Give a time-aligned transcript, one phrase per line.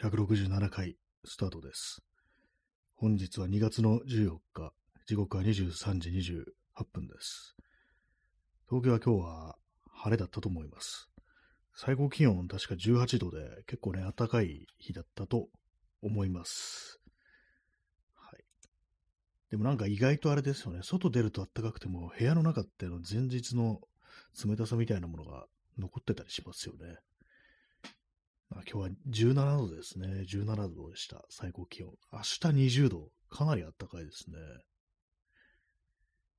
[0.00, 2.00] 167回スタートです。
[2.94, 4.72] 本日は2月の14日、
[5.06, 7.56] 時刻は23時28分です。
[8.70, 9.56] 東京は今日は
[9.90, 11.10] 晴れだったと思います。
[11.74, 15.48] 最高気温確か18度で結構ね、暖かい日だったと
[16.00, 17.00] 思います。
[18.14, 18.44] はい。
[19.50, 23.80] でもなんか意外とあれですよね、外出ると暖かくても部屋の中っての前日の
[24.46, 25.46] 冷たさみたいなものが
[25.76, 26.98] 残ってたりしますよね。
[28.50, 30.06] 今日は17度ですね。
[30.26, 31.24] 17度でした。
[31.28, 31.90] 最高気温。
[32.12, 33.10] 明日20度。
[33.30, 34.36] かなり暖かいですね。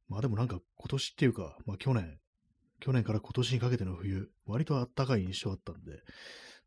[0.07, 2.17] まあでもなんか今年っていうか、まあ去年、
[2.79, 6.01] 去年から今年にかけての冬、割と暖かい印象あったんで、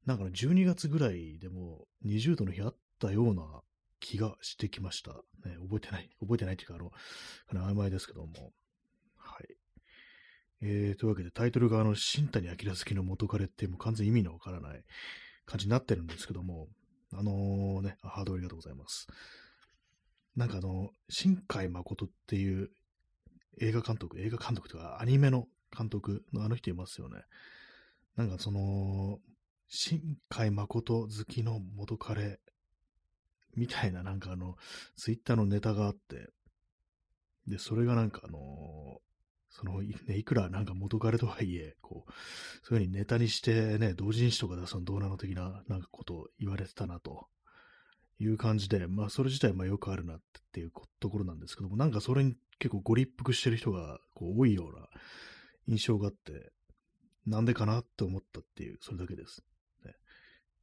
[0.07, 3.63] なんか、12月ぐらいでも20度の日あったような
[4.01, 5.13] 気がしてきました。
[5.45, 6.11] ね、覚えてない。
[6.21, 6.97] 覚えてないっていうか、あの、か
[7.55, 8.53] な曖昧ですけども。
[9.17, 9.57] はい。
[10.61, 14.85] えー、というわけでタイトルがあの、新谷明好きの元彼ってもう完全意味のわからない
[15.47, 16.69] 感じになってるんですけども、
[17.13, 19.07] あのね、ハードありがとうございます。
[20.37, 22.71] なんかあの、新海誠っていう
[23.61, 27.21] 映画監督、映画監督とかアニメの監督のあの人いますよね。
[28.17, 29.19] なんかその、
[29.69, 32.41] 新海誠好きの元彼
[33.57, 34.57] みたいななんかあの、
[34.97, 36.31] ツイッターのネタがあって、
[37.47, 39.01] で、それがなんかあの
[39.53, 42.13] その、いね、いくらなんか元彼とはいえ、こう、
[42.67, 47.27] そういうふうにネタにしてね、同人誌とかでそのどうなの的ななんかことを言われてたなと
[48.19, 50.21] いう感じで、まあそれ自体まあよくあるなっ
[50.53, 54.89] ていうところなんですけども、なんかそれに結構ご立腹してる人がこう多いような
[55.67, 56.53] 印象があって、
[57.27, 59.45] なんでかなって思ったっていう、それだけです。
[59.85, 59.93] ね、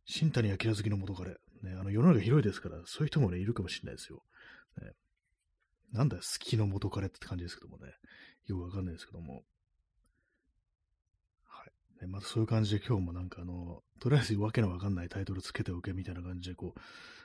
[0.05, 4.23] 新谷明好きの元彼、ね、あの世の中広いですから、そういう人もね、いるかもしれないですよ。
[4.81, 4.93] ね、
[5.91, 7.93] なんだよ、好きの元彼って感じですけどもね。
[8.45, 9.43] よくわかんないですけども。
[11.45, 12.01] はい。
[12.01, 16.79] ね、またそういう感じで今日もなんかあの、とりあえずわけのわかんないタイトルつけておけみたいな感じでこう、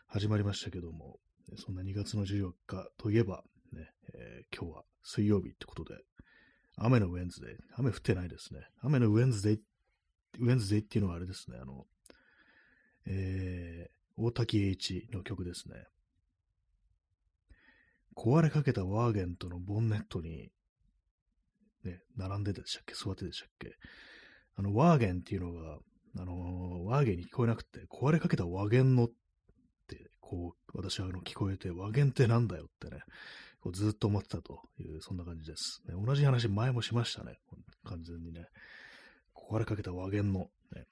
[0.06, 3.42] 始まりましたけども、ね、そんな2月の14日といえば、
[3.72, 5.96] ね、えー、今日は水曜日ってことで、
[6.76, 8.60] 雨のウェンズデー、雨降ってないですね。
[8.82, 9.60] 雨のウェンズデー、
[10.40, 11.86] ウェンズデーっていうのはあれですね、あの、
[13.06, 15.86] えー、大滝栄一の曲ですね。
[18.16, 20.50] 壊れかけたワーゲントのボンネットに、
[21.84, 22.94] ね、並んででしたっけ？
[22.94, 23.74] 座ってでしたっけ？
[24.56, 25.78] あの、ワーゲンっていうのが、
[26.18, 29.08] あのー、ワーゲンに聞こえなくて、壊れかけたワゲンのっ
[29.88, 33.02] て、こう、私はあの聞こえて、ワゲンってなんだよってね、
[33.60, 35.82] こうずっと思ってたという、そんな感じです。
[35.88, 37.38] ね、同じ話前もしましたね。
[37.84, 38.46] 完全にね。
[39.34, 40.84] 壊れかけたワゲンの、ね、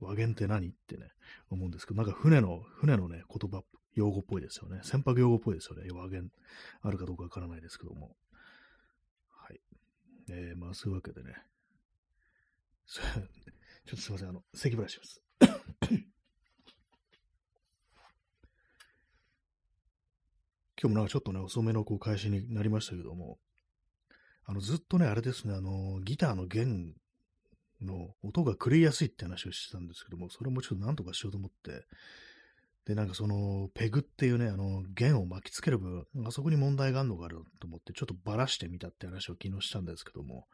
[0.00, 0.68] ワゲンって何？
[0.68, 1.08] ってね、
[1.50, 3.62] 思うんですけど、なんか船の、船のね、言葉、
[3.96, 4.80] 用語っぽいですよね。
[4.82, 5.90] 船舶用語っぽいですよね。
[5.90, 6.28] ワゲン
[6.82, 8.14] あるかどうかわからないですけども。
[9.30, 9.60] はい。
[10.30, 11.34] えー、まあ、そういうわけでね。
[12.86, 15.22] ちょっとすいません、あの、咳払いします。
[20.78, 23.38] 今日もなんかちょっとね、遅めのこう開始になりましたけども、
[24.44, 26.94] あの、ずっとね、あれですね、あの、ギターの弦
[27.80, 31.86] の音が狂いやすいって話をしてたんですけども、それもちょっとなんとかしようと思って、
[32.86, 40.46] で、なんかその、ペグっていうね、あの、弦を巻きつける部分、あそこに問題があるのかあると思って、ちょっとばらしてみたって話を昨日したんですけども、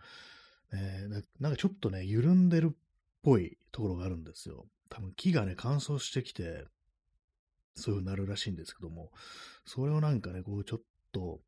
[0.73, 2.77] えー、なんかちょっとね、緩んでるっ
[3.23, 4.65] ぽいところがあるんですよ。
[4.89, 6.65] 多分木がね、乾燥してきて、
[7.75, 9.11] そういう風になるらしいんですけども、
[9.67, 10.81] それをなんかね、こうちょっ
[11.13, 11.41] と、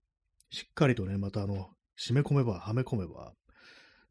[0.51, 3.33] しっかりとね、またあの、締め込めば、はめ込めば、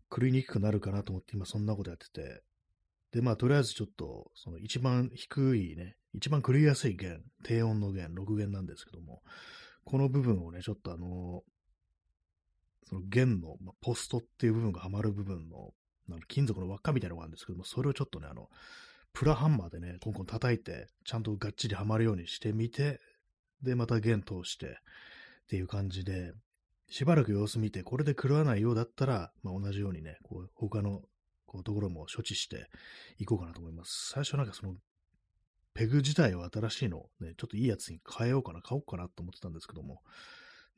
[0.09, 2.41] 狂いにくくなるかなと思って今そんなことやってて、
[3.13, 9.21] で、まあ、とりあえずちょっと、その一番低いね、一番狂いやすい弦、低音の弦、6弦なんですけども、
[9.85, 11.43] この部分をね、ちょっとあの、
[12.89, 15.71] その弦の、まあ、ポストっていう部分がはまる部分の、
[16.09, 18.49] の金属の輪っかみたいなのがあるんですけども、それをちょっとね、あの、
[19.13, 22.99] プラハンマーでね、コンコン叩いて、ちゃんとがっちりはまるようにしてみて、
[23.61, 24.69] で、また弦通して、っ
[25.49, 26.33] ていう感じで、
[26.89, 31.01] しばらく様子見て、これで狂わないようだったら、まあ、同じようにね、こう他の
[31.53, 32.67] こうところも処置して
[33.19, 34.09] いこうかなと思います。
[34.11, 34.75] 最初なんかその、
[35.75, 40.01] ペグ自体を新しいの、ね、ちょっといいやつに変えようかな、買おうかなと思ってたんですけども、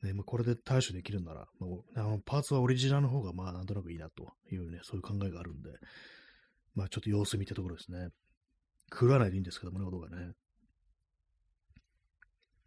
[0.02, 5.70] ね、まあ、これで対処できるなら、まあ、あのパーツはオリジナルの方がまあなんとなくいいなというね、そういう考えがあるんで、
[6.74, 8.08] まあちょっと様子見たところですね。
[8.98, 10.32] 狂わないでいいんですけどもね、音がね。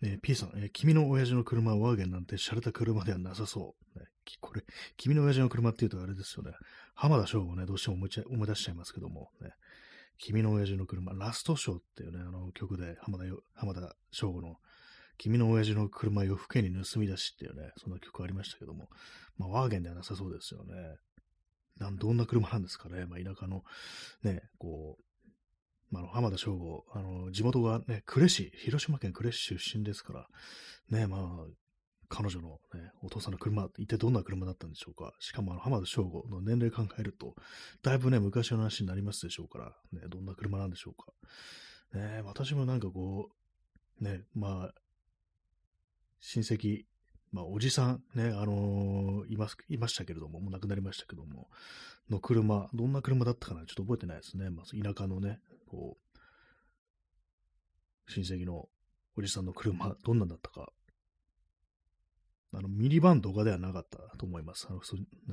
[0.01, 3.99] ね P さん、えー、君の親父の車はワーゲンなんて洒落た車ではなさそう。
[3.99, 4.05] ね、
[4.39, 4.63] これ、
[4.97, 6.51] 君の親父の車っていうとあれですよね。
[6.95, 9.51] 浜田省吾ね、どうしても思い思い出しちゃいますけども、ね、
[10.17, 13.25] 君の親父の車、ラストショーっていうね、あの曲で浜田
[13.55, 14.57] 浜田省吾の
[15.17, 18.89] 君の親父の車夜更けに盗み出しっていうね、そんな曲ありましたけども、
[19.37, 20.73] まあ、ワーゲンではなさそうですよね。
[21.77, 23.05] なんどんな車なんですかね。
[23.05, 23.63] まあ、田舎の、
[24.23, 25.03] ね、こう、
[25.93, 30.27] あ、浜田省吾、あの、地元がね、呉市、広島県呉市出身ですから、
[30.89, 31.45] ね、まあ、
[32.09, 35.13] 彼女の、ね、お父さんの車、一体どんな車だったんでしょうか。
[35.19, 37.35] しかも、あの、浜田省吾の年齢考えると、
[37.83, 41.13] だいぶね、昔の話になりますでしょうから、ね、どんな車なんでしょうか。
[41.97, 43.29] ね、私もなんかこ
[44.01, 44.73] う、ね、まあ、
[46.19, 46.85] 親戚、
[47.31, 51.47] まあ、おじさん、ね、あのー、います、いましたけれども、もう亡くなりましたけども、
[52.09, 54.49] の車、どんな車だったかな、ちょっと覚えてないですね。
[54.49, 55.39] まあ、田舎のね、
[55.69, 58.67] こう、親戚の
[59.15, 60.71] おじさんの車、どんなんだったか。
[62.51, 64.67] あの、ミニバンとかではなかったと思います。
[64.69, 64.81] あの、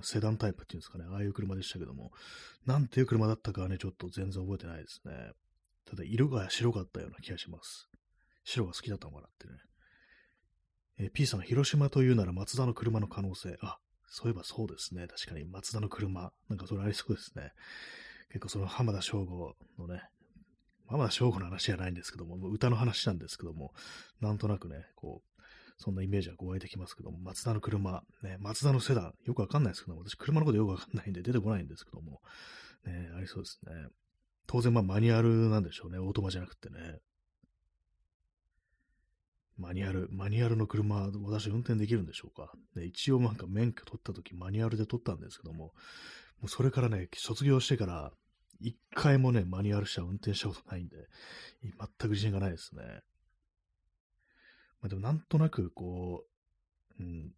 [0.02, 1.04] セダンタイプっていうんですかね。
[1.10, 2.12] ああいう車でしたけども。
[2.66, 5.32] なんていう車だったかはね、ちょっと全然覚えてないですね。
[5.86, 7.88] ただ、色が白かったような気がします。
[8.44, 9.54] 白が好きだったのかなってね。
[10.98, 13.56] えー、P さん、広島というなら松田の車の可能性。
[13.62, 13.78] あ、
[14.08, 15.06] そういえばそうですね。
[15.06, 16.32] 確かに松田の車。
[16.48, 17.52] なんかそれありそうですね。
[18.28, 20.02] 結構その浜田省吾のね、
[20.88, 23.72] 浜田省吾の話じゃないんですけども、歌の話なんですけども、
[24.20, 25.42] なんとなくね、こう、
[25.78, 32.22] そんなイメージがこう湧いてきますけども、松田の車、ね、松田のセダン、よくわかんないですけども、私車のことよくわかんないんで出てこないんですけども、
[32.86, 33.72] ね、ありそうですね。
[34.46, 36.98] 当然まあマニュアルなんでしょうね、オートマじゃなくてね。
[39.58, 42.52] マニュアル、マニュアルの車、私運転できるんでしょうか。
[42.74, 45.72] ね、一応なんか免許取った時マニュアルで取ったんですけども、も
[46.44, 48.12] うそれからね、卒業してから、
[48.60, 50.96] 一回もね、マニュアル車運転したことないんで、
[51.62, 52.82] 全く自信がないですね。
[54.80, 56.24] まあ、でもなんとなく、こ
[56.98, 57.32] う、うん、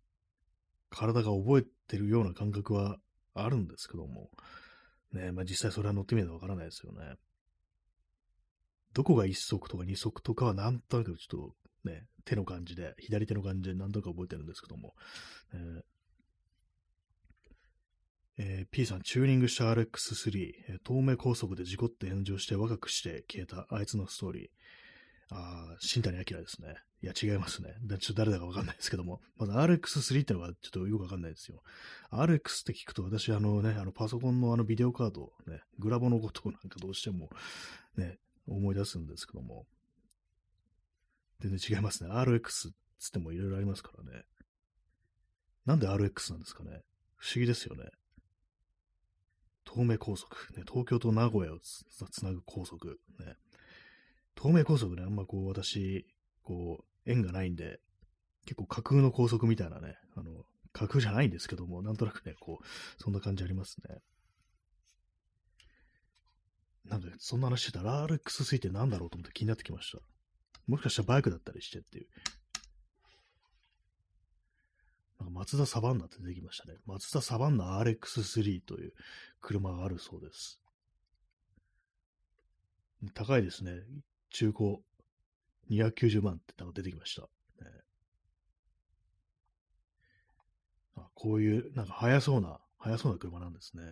[0.91, 2.99] 体が覚えてるような感覚は
[3.35, 4.31] あるんですけども、
[5.13, 7.15] ね、まあ、実際それは乗ってみないとわからないですよね。
[8.95, 11.53] どこが一足とか二足とかはなんとなくちょっ
[11.85, 14.95] とね、手の感じで、左手の感じで何とか覚えてるんですけども、
[15.53, 15.83] えー
[18.39, 24.49] えー、P さん、チューニングした RX3、えー、東名高速で事故って炎上して若くして消えたあいつのストーリー。
[25.31, 26.77] ああ、新谷明ですね。
[27.03, 27.75] いや、違いますね。
[27.89, 29.21] ちょっと誰だかわかんないですけども。
[29.37, 31.63] まず RX3 ってのがちょっとよくわかんないですよ。
[32.13, 37.31] RX って聞くと私、あのね、あのパソコンのあのビデオカード、ね、グラボのことをなんかどうしても
[37.97, 39.67] ね、思い出すんですけども。
[41.41, 42.11] 全然違いますね。
[42.11, 44.25] RX っつってもいろいろありますからね。
[45.67, 46.83] なんで RX なんですかね。
[47.17, 47.91] 不思議ですよね。
[49.69, 51.85] 東名高速、ね、東京と名古屋をつ
[52.25, 53.35] なぐ高速、ね。
[54.37, 56.07] 東名高速ね、あんまこう私、
[56.43, 57.81] こう、縁がないんで、
[58.47, 60.31] 結構架空の高速みたいなね、あの、
[60.73, 62.65] 架空じゃないんですけども、なんとなくね、こう、
[63.03, 63.99] そんな感じありますね。
[66.85, 69.99] なんか、そんな話してたら RX3 って何だろうと思って気になってきました。
[70.67, 72.07] もしかしたらバイクだったりしてっていう。
[75.39, 76.75] なんかマツダサバンナって出てきましたね。
[76.87, 78.93] マツダサバンナ RX3 という
[79.41, 80.61] 車があるそうです。
[83.15, 83.73] 高いですね。
[84.31, 84.79] 中古
[85.71, 87.23] 290万ってなんか出てきました。
[87.23, 87.29] ね、
[90.97, 93.83] あこういう、なんか速そうな、速そうな車なんですね。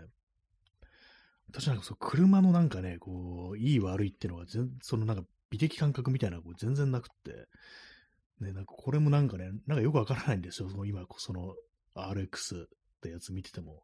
[1.48, 7.48] 私なんかそう、車のなんかね、こう、いい悪いっていうのが全、そのなんか美的感覚みたいなのが全然なくって、
[8.40, 10.68] ね、なんかこれもなんかね、なんかよくわからないんですよ。
[10.68, 11.54] その今、その
[11.94, 12.68] RX っ
[13.00, 13.82] てやつ見てても。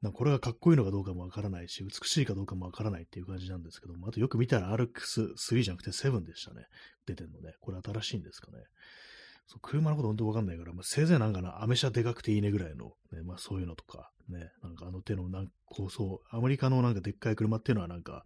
[0.00, 6.66] なんかこれがかっこいいのかどうかもわからないし、美しいかどうかもわからないっていう感じなんですけども、あとよく見たら RX3 じゃなくて7でしたね。
[7.04, 7.54] 出てんのね。
[7.60, 8.58] これ新しいんですかね。
[9.48, 18.24] そう車のこと本当わかんないから、まあ、せいぜいなんかな、アメ車でかくていいねぐらいの、ね、まあそういうのとか、ね、なんかあの手のなん構想、アメリカのなんかでっかい車っていうのはなんか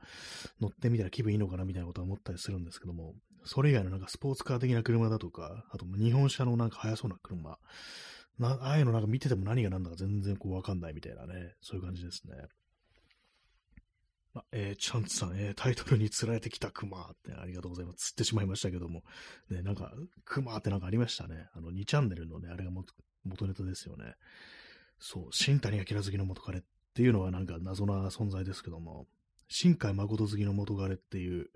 [0.61, 7.59] 乗ってみたら気分いいのかなみたいなことは思ったりするんですけども、それ以外のなんかスポーツカー的な車だとか、あと日本車のなんか速そうな車、
[8.39, 12.35] なああいうのなんか見てても何が何だか全然こうわかんないみたいなね、そういう感じですね。
[14.35, 18.13] あ、えー、チャンツさん、えー、タイトルに釣られてきたクマってありがとうございます。
[18.13, 19.03] 釣ってしまいましたけども。
[19.51, 19.93] ね、なんか、
[20.25, 21.49] クマってなんかありましたね。
[21.55, 24.15] あの、2チャンネルのね、あれが元ネタですよね。
[24.99, 26.63] そう、新谷明好きの元彼っ
[26.95, 29.07] ていうのはなんか謎な存在ですけども、
[29.49, 31.51] 新海誠好きの元彼っていう、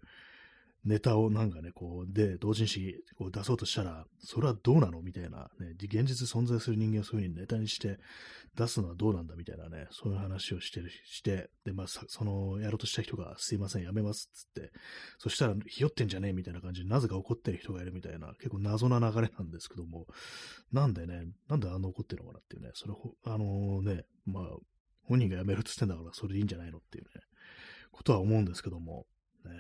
[0.87, 5.03] ネタをなんかね、こう、で、同人誌を出そうとしたら、それはどうなの？
[5.03, 7.99] みたいな、ね、現実存在する人間をそういう風にネタにして
[8.57, 9.35] 出すのはどうなんだ？
[9.35, 14.71] みたいなね、そういう話をしてる、して、で、まあ、その、やろうとした人が、すいません、やめますっつって、
[15.19, 16.33] そしたら、ひよってんじゃねえ？
[16.33, 20.07] みたいな感じで、なぜか怒ってる人がいるみたいな、結構謎な流れなんですけども、
[20.73, 24.45] なんでね、なんであの怒ってるのかなっていうね、それ、あのね、まあ、
[25.03, 27.11] 本人が辞めるっつってんだから、それでいいんじゃないのっていうね、
[27.93, 29.07] ことは思うんですけども、
[29.45, 29.53] ね、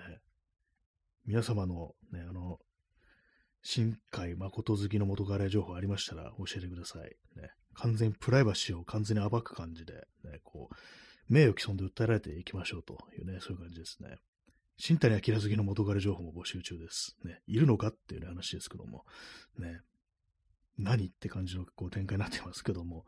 [1.26, 2.58] 皆様のね、あの、
[3.62, 7.16] 新海誠好きの元カレ情報ありましたら教えてください。
[7.36, 10.74] ね、完全にプライバシーを完全に暴く感じで、ね、こう、
[11.28, 14.18] 名誉毀損で訴えられていきましょうというね、そういう感じですね。
[14.78, 17.16] 新谷明好きの元彼情報も募集中です。
[17.24, 19.04] ね、いるのかっていう、ね、話ですけども、
[19.58, 19.80] ね、
[20.78, 23.04] 何って感じのこう展開になってますけども、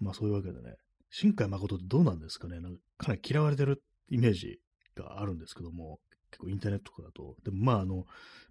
[0.00, 0.74] まあそういうわけでね、
[1.10, 2.58] 新海誠ってどうなんですかね。
[2.58, 4.58] なんかかなり嫌われてるイメージ
[4.96, 6.00] があるんですけども、
[6.32, 8.06] 結構インターネットとかだと、でもまああの、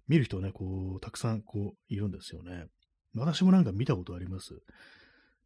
[0.08, 2.66] 見る人ね、こう、たくさんこう、いるんですよね。
[3.14, 4.62] 私もなんか見たことあります。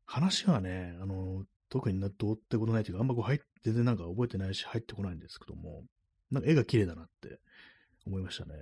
[0.05, 5.83] 話はね、あの、特にどうってことないというか、あんまこう入って、全然なんか覚えてないし入ってこないんですけども、
[6.31, 7.41] なんか絵が綺麗だなって
[8.07, 8.55] 思いましたね。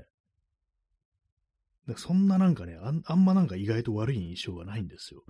[1.96, 5.22] そんななんかねあん、あんまなんか意外と悪い印象がないんですよ。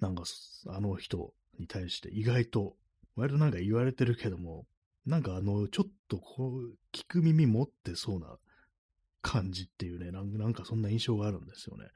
[0.00, 0.22] なんか、
[0.68, 2.76] あの人に対して意外と、
[3.14, 4.64] 割となんか言われてるけども、
[5.08, 8.36] なんかあの、ちょっとこう、聞く耳持ってそうな
[9.22, 11.86] 感じっていうね、なんかそんな印象があるんですよね。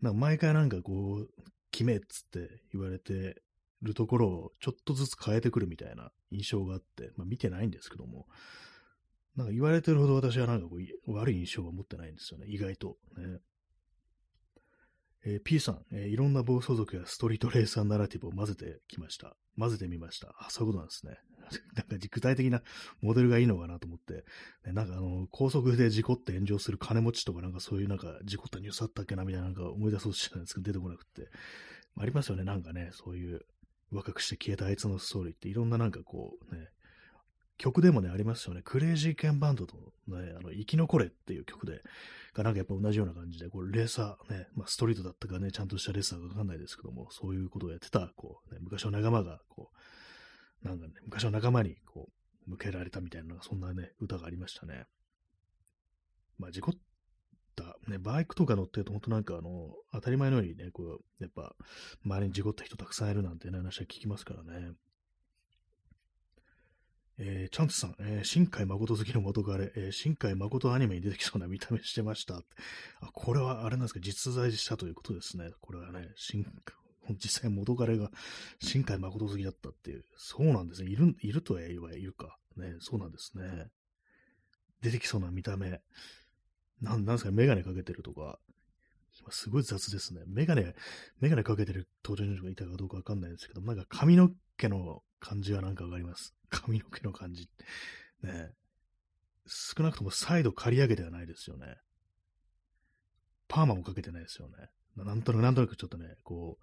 [0.00, 1.28] なんか毎回なんかこう、
[1.70, 3.42] 決めっつって言われて
[3.82, 8.26] るところをちょっとずつ変えてくるみたいな印象があって、まあ見てないんですけども、
[9.36, 12.96] なんか言われてるほど私はなんかこう悪い印象は持ってないんですよね、意外と。
[13.16, 13.40] ね
[15.24, 19.36] えー、P さん、えー、いろんな暴走族やストリートレーサーナラティブを混ぜてきました。
[19.58, 20.34] 混ぜてみました。
[20.38, 21.18] あ、そういうことなんですね。
[21.76, 22.62] なんか具体的な
[23.00, 24.24] モデルがいいのかなと思って、
[24.64, 31.28] ね、なんかあの、高速で事故って炎上する金持ちとかなんかそういうなんか事故ったニュースあったっけなみたいななんか思い出そうとしたんですけど出てこなくて。
[31.98, 33.44] ありますよね、なんかね、そういう
[33.90, 36.68] 若くして消えたあいつのストーリーっていろんななんかこうね、
[37.58, 38.62] 曲でもね、ありますよね。
[38.64, 39.76] クレイジーケンバンドと、
[40.08, 41.82] ね、あの、生き残れっていう曲で、
[42.34, 49.70] がなんかやっぱ同じような感じで、これレーサー、ね、まあストリートだったかね、ちゃんとしたレーサーかわかんないですけども、そういうことをやってた、こう、ね、昔の仲間が、こ
[50.64, 52.08] う、なんかね、昔の仲間に、こ
[52.46, 54.86] う、向けられたみたいな、そんなね、歌がありましたね。
[56.38, 56.74] まあ事故っ
[57.54, 61.54] た、ね、バイクとか乗ってると、本当なんかあの、当たり前のようにね、こう、やっぱ、
[62.04, 64.72] 周りに事故った人たくさんいるなんてね、話は聞きますからね。
[67.18, 72.36] えー、チャンツさん、えー、新海誠好きの元彼、えー、新海誠アニメに出てきそうな見た目してました。
[72.36, 72.42] あ、
[73.12, 75.50] これはあれなんですか、実在したということですね。
[75.60, 76.44] これはね、新
[77.10, 78.10] 実際元彼が
[78.60, 80.04] 新海誠好きだったっていう。
[80.16, 80.90] そうなんですね。
[80.90, 82.38] いる、いるとは言えばいるか。
[82.56, 83.66] ね、そうなんですね。
[84.80, 85.80] 出てきそうな見た目。
[86.80, 88.38] なん、なんですか、メガネかけてるとか。
[89.30, 90.22] すごい雑ですね。
[90.26, 90.74] メガネ、
[91.20, 96.34] メガネかけてる登場人物がいたかどうかわかんないですけど、なんか髪の毛の感じはなんかわかります。
[96.52, 97.48] 髪の毛の感じ。
[98.22, 98.50] ね
[99.46, 101.76] 少なくともサイド刈り上げてはないですよね。
[103.48, 104.54] パーマもかけてないですよね。
[104.96, 106.58] なんとなく、なんとなくちょっとね、こ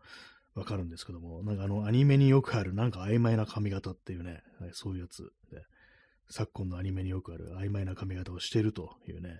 [0.55, 4.41] う、わかるんですけども、なんかあの、アニメによくある、なんか曖昧な髪型っていうね、
[4.71, 5.63] そういうやつで、
[6.29, 9.39] 昨今のアニメによくある曖昧な髪型をしているというね、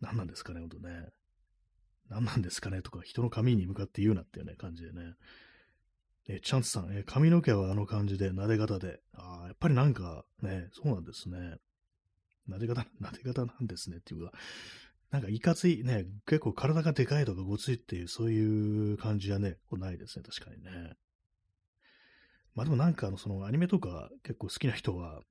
[0.00, 1.08] 何なんですかね、ほんとね。
[2.10, 5.14] 何なんですかねとか、人の髪に向かって言うなっていうね、感じでね。
[6.28, 9.00] えチャンスさん、え髪の毛はあの感じで、撫で方で。
[9.12, 11.56] ああ、やっぱりなんかね、そうなんですね。
[12.48, 14.32] 撫で方、 撫で方なんですねっていうか、
[15.10, 20.96] なんかいかついね、結構体がでかいとかごついっていう、そういう感じはね、こうないですね、確かにね。
[22.54, 25.22] まあでもなんかあの、そのアニメとか結構好きな人は、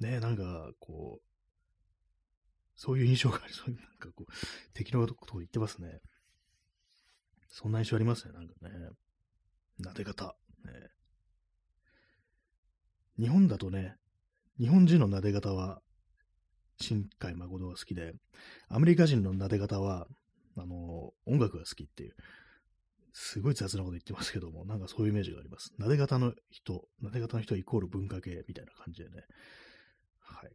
[0.00, 1.30] ね、なんかこう、
[2.74, 4.32] そういう印象がありそうに、なんかこう、
[4.72, 6.00] 敵のことを言ってますね。
[7.48, 8.70] そんな印象ありますね、なんかね。
[9.82, 10.34] 撫で方。
[10.64, 10.72] ね、
[13.18, 13.96] 日本だとね、
[14.58, 15.80] 日本人の撫で方は、
[16.80, 18.12] 新海誠が好きで、
[18.68, 20.06] アメリカ人の撫で方は、
[20.56, 22.14] あの、音楽が好きっていう、
[23.12, 25.72] すごい雑なこと言ってますけども、なんかそういうイメージがあります。
[25.78, 29.24] 撫で方の人、撫で方の人イコール文化系みたいな感じでね。
[30.20, 30.50] はい。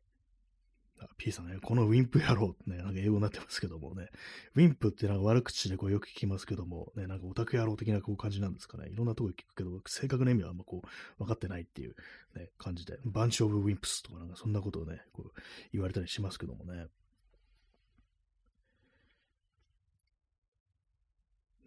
[1.18, 4.10] P さんね、このウィンプ野郎ってね、なんか英語になってますけどもね、
[4.56, 8.90] ウィンプってなんか悪口でこうよく聞きますけども、ね、なんかオタク野郎的なこう感じなんですかね。
[8.90, 10.88] いろんなとこで聞くけど、正確な意味はあんまこう、
[11.18, 11.96] 分かってないっていう、
[12.36, 15.32] ね、感じで、バンチオブウィンプスとかなんかそんなことをね、こう
[15.72, 16.88] 言われたりしますけどもね。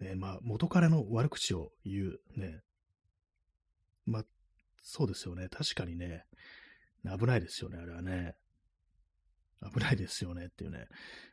[0.00, 2.60] ね、まあ、元彼の悪口を言う、ね。
[4.06, 4.24] まあ、
[4.82, 5.48] そうですよね。
[5.48, 6.24] 確かにね、
[7.04, 8.36] 危ないですよね、あれはね。
[9.62, 10.86] 危ないですよねっていうね。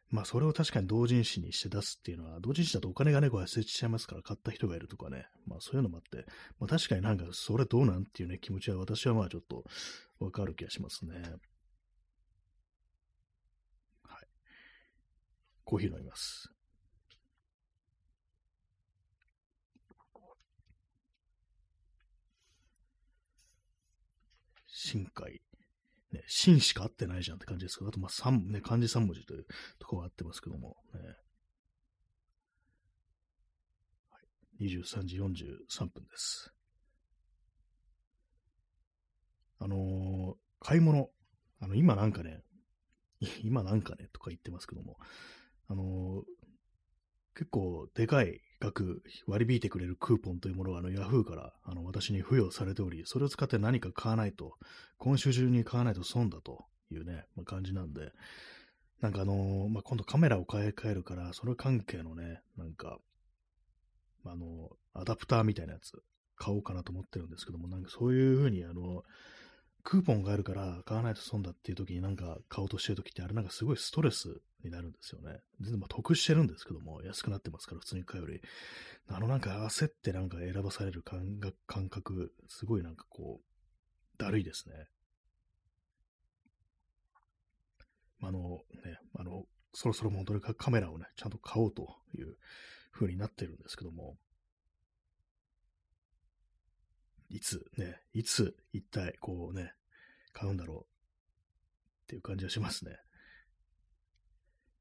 [0.10, 5.26] まあ、それを確かに同人誌にして出すっていうのは、同人誌だとお金がね、こう忘れちゃいますから、買った人がいるとかね。
[5.48, 6.26] まあ、そういうのもあって、
[6.60, 9.64] まあ、確かになんか、それどうなんっていうね、気持ちは私はまあ、ちょっと、
[10.20, 11.16] わかる気がしますね。
[14.04, 14.28] はい。
[15.64, 16.50] コーヒー飲みます。
[24.68, 25.42] 深海
[26.16, 29.46] ね、真しか合ってないじゃんって感じですけど、あと、まあ、三、ね、漢字三文字という
[29.80, 31.02] ところが合ってますけども、ね。
[34.10, 34.20] は
[34.60, 36.54] い、23時43分です。
[39.60, 41.10] あのー、買い物
[41.60, 42.42] あの、今なんかね、
[43.44, 44.98] 今なんかね、とか言ってますけども、
[45.68, 46.24] あの、
[47.34, 54.54] 結構でかい額割り引いてくれるクーポンというものがあの Yahoo からあの私に付与されており、それを使って何か買わないと、
[54.98, 58.12] 今週中に買わないと損だというね、まあ、感じなんで、
[59.02, 62.98] なんかあのー、まあ、今度カメラを買い替えるから、それ関係のね、なんか、
[64.26, 65.92] あの、アダプターみたいなやつ
[66.36, 69.04] 買おうかなと思ってるんですけども、なんかそういうふうにあの、
[69.86, 75.38] クーポンがあるから買わないと損だっていう時になんか買おうとしてる時ってあれなんかすごいストレスになるんですよね。
[75.62, 78.42] 全然まあ得してるんですけども、安くなってますから普通に買うより。
[79.08, 81.40] あのなんか焦ってなんか選ばされる感
[81.90, 84.88] 覚、すごいなんかこう、だるいですね。
[88.22, 92.38] あのね、あの、そろそろ本当にカメラをね、ちゃんと買おうという
[92.92, 94.18] 風になってるんですけども、
[97.30, 99.74] いつね、いつ一体こうね、
[100.34, 102.98] 買うんだろうっていう感じはしますね。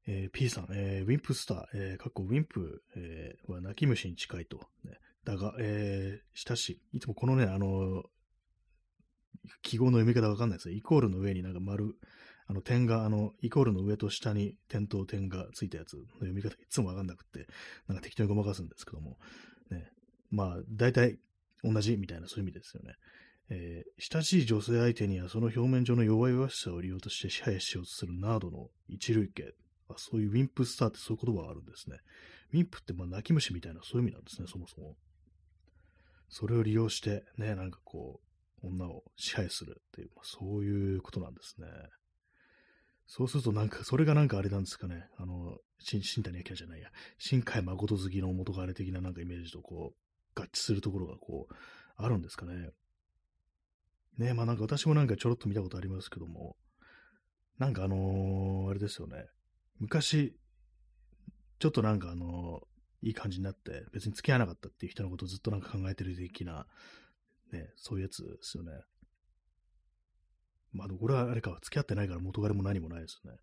[0.07, 4.57] えー、P さん、えー、ウィンプスター、えー、かっこウィンプ、えー、は泣き虫に近いと。
[4.83, 6.99] ね、だが、えー、親しい。
[6.99, 8.03] つもこのね、あの
[9.61, 10.75] 記号の読み方わかんないですね。
[10.75, 11.95] イコールの上になんか丸、
[12.47, 17.47] あの点が、あの、イコールの上と下に点と点がついたやつの読み方いつもわかんなくって、
[17.87, 19.17] なんか適当にごまかすんですけども、
[19.71, 19.91] ね、
[20.29, 21.17] まあ、大体
[21.63, 22.93] 同じみたいなそういう意味ですよね。
[23.49, 29.51] えー、親しい女性相手にはその表面上の弱々しさを利用として支配しようとするナードの一類型。
[29.87, 31.97] あそういうウィンプスターってそういう言葉があるんですね。
[32.53, 34.95] ウィンプってまあ泣き虫みたいなそういう意味なんですね、そもそも。
[36.29, 38.19] それを利用して、ね、なんかこ
[38.63, 41.67] う、女を支配するっていう、まあ、そういうことなんですね。
[43.07, 50.04] そうするとなんか、それがなんかあれなんですかね、あの、新谷明じゃないや、新海誠好きの元彼的ななんかイメージとこう、
[50.35, 51.53] 合致するところがこう、
[51.97, 52.69] あるんですかね。
[54.17, 56.55] ねまあなんか私もなんかちょろっと見たことありますけども、
[57.57, 59.25] なんかあのー、あれですよね。
[59.79, 60.35] 昔、
[61.59, 66.65] ちょっとなんかあのー、いい感じになって、別に付き合わなかったっていう人のことをずっとなんか考えてる的な、
[67.51, 68.71] ね、そういうやつですよね。
[70.73, 73.37] まあ、これはあれか、付き合ってないから元彼も何もないですよね。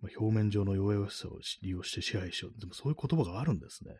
[0.00, 2.60] まあ、表面上の弱々しさを利用して支配しよう。
[2.60, 3.94] でもそういう言葉があるんですね。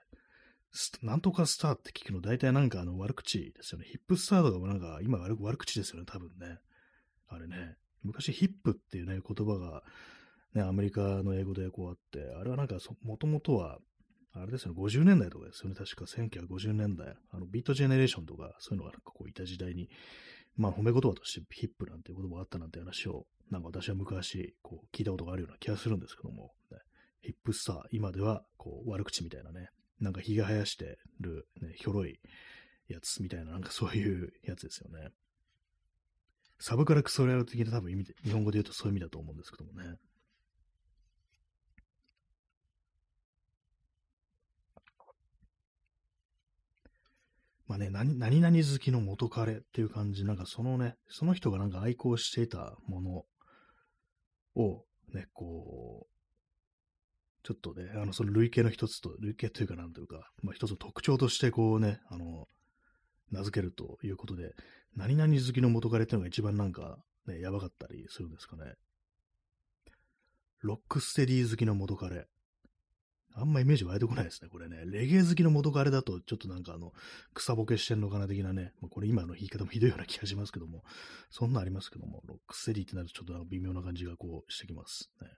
[1.03, 3.87] なんとかスターって聞くの大体なんかあの悪口ですよね。
[3.87, 6.59] ヒップスターとかもなんか今悪悪口ですよね、多分ね。
[7.29, 7.77] あれね。
[8.03, 9.83] 昔ヒップっていうね、言葉が
[10.55, 13.79] ね、アメリカの英語でこうあって、あれはなんかもともとは、
[14.35, 17.15] あれですよね、50年代とかですよね、確か1950年代。
[17.31, 19.89] あのビートジェネレーションとかそういうのがなんかこういた時代に、
[20.57, 26.79] まあ褒め言葉としてヒップなんていう言葉があったなんて話を、なんか私は昔こう聞いたことがあるような気がするんですけども、ね、
[27.21, 29.69] ヒップスター、今ではこう悪口みたいなね、
[30.03, 32.19] なんか髭生やしてる、ね、ひょろい
[32.89, 35.11] やつみたいな、なんかそういうやつですよね。
[36.59, 39.97] サブカルクソレアル的な多分意味で、日本語で言うとそういう意味だと思うんですけどもね。
[47.69, 53.25] まあね、何何々好きの元彼っていう感じ、なんかそのね、その人がなんか愛好していたもの
[54.57, 54.85] を、
[55.15, 56.12] ね、こう、
[57.43, 62.47] ちょっとね、あの、その類型の一つと、類型というかなんというか、まあ一つの特徴としてこうね、あの、
[63.31, 64.55] 名付けるということで、
[64.95, 68.75] 何々好きの元彼っていうのが一番なんか、ね、やばかったりするんですかね。
[70.61, 72.27] ロックステディ好きの元彼。
[73.35, 74.83] あんまイメージ湧いてこないですね、これね。
[74.85, 76.93] レゲエ好きの元彼だと、ちょっとなんかあの、
[77.35, 80.85] 草ボケしてんのかな的なね、まあ、これ今の言い方もひどいような気がしますけども、
[81.31, 85.29] そんなありますけども、ロックステディってなるとちょっと微妙な感じがこうしてきますね。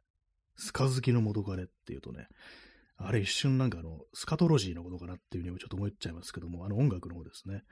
[0.56, 2.28] スカ好きの元彼っていうとね、
[2.96, 7.64] あれ一瞬なんかあの、スカトロジーのことかなっていうふうにちょっと思っちゃいますけども、あの音楽の方ですね。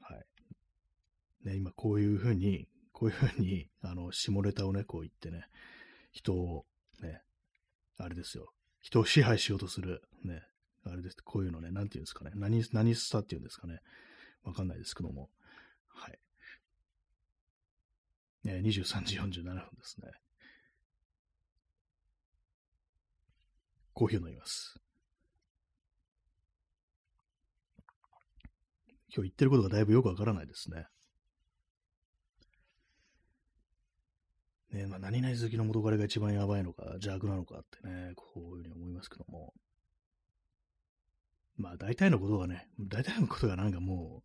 [0.00, 1.48] はい。
[1.48, 5.46] ね、今こういうふうに、こういうふうに、あの、下ネタをね、こう言ってね、
[6.12, 6.66] 人を、
[7.00, 7.22] ね、
[7.96, 10.42] あれですよ、人を支配しようとする、ね、
[10.84, 11.16] あれです。
[11.24, 12.32] こういうのね、なんていうんですかね。
[12.34, 13.80] 何、何スタっていうんですかね。
[14.44, 15.28] わかんないですけども。
[15.88, 16.18] はい。
[18.44, 20.12] ね、23時47分ですね。
[24.00, 24.80] コーヒーを飲みます。
[29.14, 30.86] 今日言ってることがだいぶよくわからないですね。
[34.72, 39.52] ねまあ、何々好きの元彼が一番やばいのか、邪悪なのかってね、こういうふうに思いますけども。
[41.58, 44.22] まあ、大体のことがね、大体のことがなんかも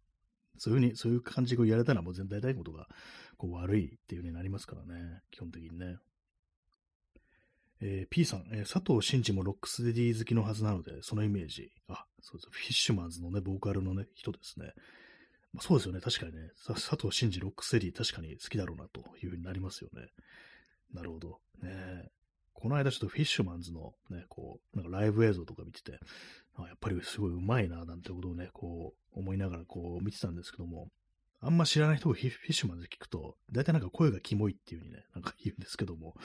[0.55, 2.87] う、そういうふうに、そういう感じで言われたらもう全体大体のことが
[3.35, 5.97] こう悪いっていう風になりますからね、基本的にね。
[7.81, 11.71] えー、P さん、えー、佐藤伸治もロックステディ好きのはずなので、そのイメージ。
[11.87, 12.47] あ、そうです。
[12.49, 14.73] フィッシュマンズのね、ボーカルのね、人ですね。
[15.53, 16.01] まあ、そうですよね。
[16.01, 16.49] 確かにね。
[16.67, 20.07] 佐藤伸治ロックステディ確かに好きだろうなというふうになりますよね。
[20.93, 21.39] なるほど。
[21.61, 22.09] ね
[22.53, 25.99] この間ちょっとフィッシュマンズのね、こう、なんかライブ映像とか見てて、
[26.55, 30.87] あやっぱりすごい上手いな、なんてことをね、こう、思いながらこう見てたんですけども、
[31.41, 36.15] あんま知らない人がフィッシュマンズ聞くと、大体なんか声がキモいっていう風にね、なんか言うんですけども、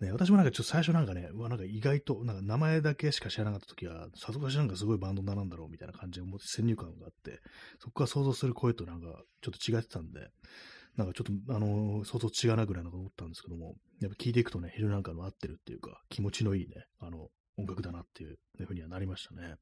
[0.00, 7.40] ね、私もなんかちょっと最初なんかね、うわ、なんか意外と、なんか名前だけしか知らなかった時は、さぞかしなんかすごいバンドなんだろうみたいな感じで思って先入観があって、
[7.78, 10.28] そこから想像する声となんかちょっと違ってたんで、
[10.96, 19.56] なんかちょっと、あのー、相当違うなぐらいのこと思ったんですけども、やっぱ聞いていくとね、昼なんかの合ってるっていうか、気持ちのいいね、あの、音楽だなっていうふうにはなりましたね。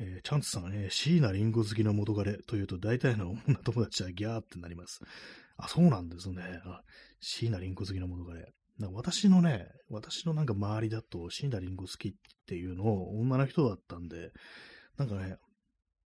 [0.00, 5.00] えー、チャンツさんね、椎名林檎好きの元彼というと、大体の女友達はギャーってなります。
[5.56, 6.60] あ、そうなんですね。
[6.64, 6.82] あ、
[7.20, 8.52] 椎名林檎好きの元彼。
[8.78, 12.12] な私のね、私のなんか周りだと、椎名林檎好きっ
[12.46, 14.30] ていうのを女の人だったんで、
[14.96, 15.36] なんかね、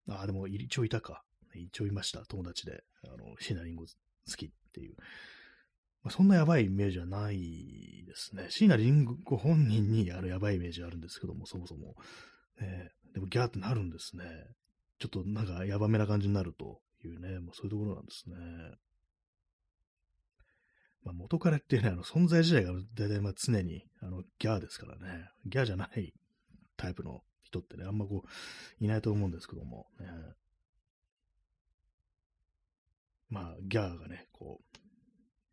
[0.08, 1.22] あ、でも一応いたか。
[1.54, 2.84] 一応いました、友達で。
[3.04, 3.86] あの、椎名林檎
[4.30, 4.94] 好きっていう。
[6.02, 8.46] まあ、そんなやばいイメージはないですね。
[8.50, 8.92] 椎名林
[9.26, 11.96] 檎本人にあるやばいイメージあるんですけども、そもそも。
[12.60, 14.24] ね、でもギャーってなるんですね。
[14.98, 18.36] ちょっとなんかやばめな感じになるというね、もうそういうところなんですね。
[21.02, 26.12] まあ、元彼っていうね、あの存在自体が大体まあ常にあのギャーですからね、ギャーじゃない
[26.76, 30.06] タイプの人ってね、あんまこう、いないと思うんですけども、ね、
[33.28, 34.78] まあ、ギャーがね、こう、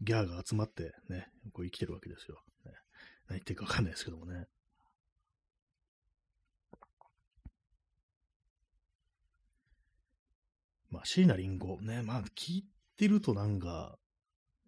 [0.01, 2.41] ギャーが集まってね、こう生きてるわけですよ。
[2.65, 2.71] ね、
[3.29, 4.47] 何言ってるかわかんないですけどもね。
[10.97, 12.65] まあ、椎名林檎ね、まあ、聞い
[12.97, 13.99] てるとなんか、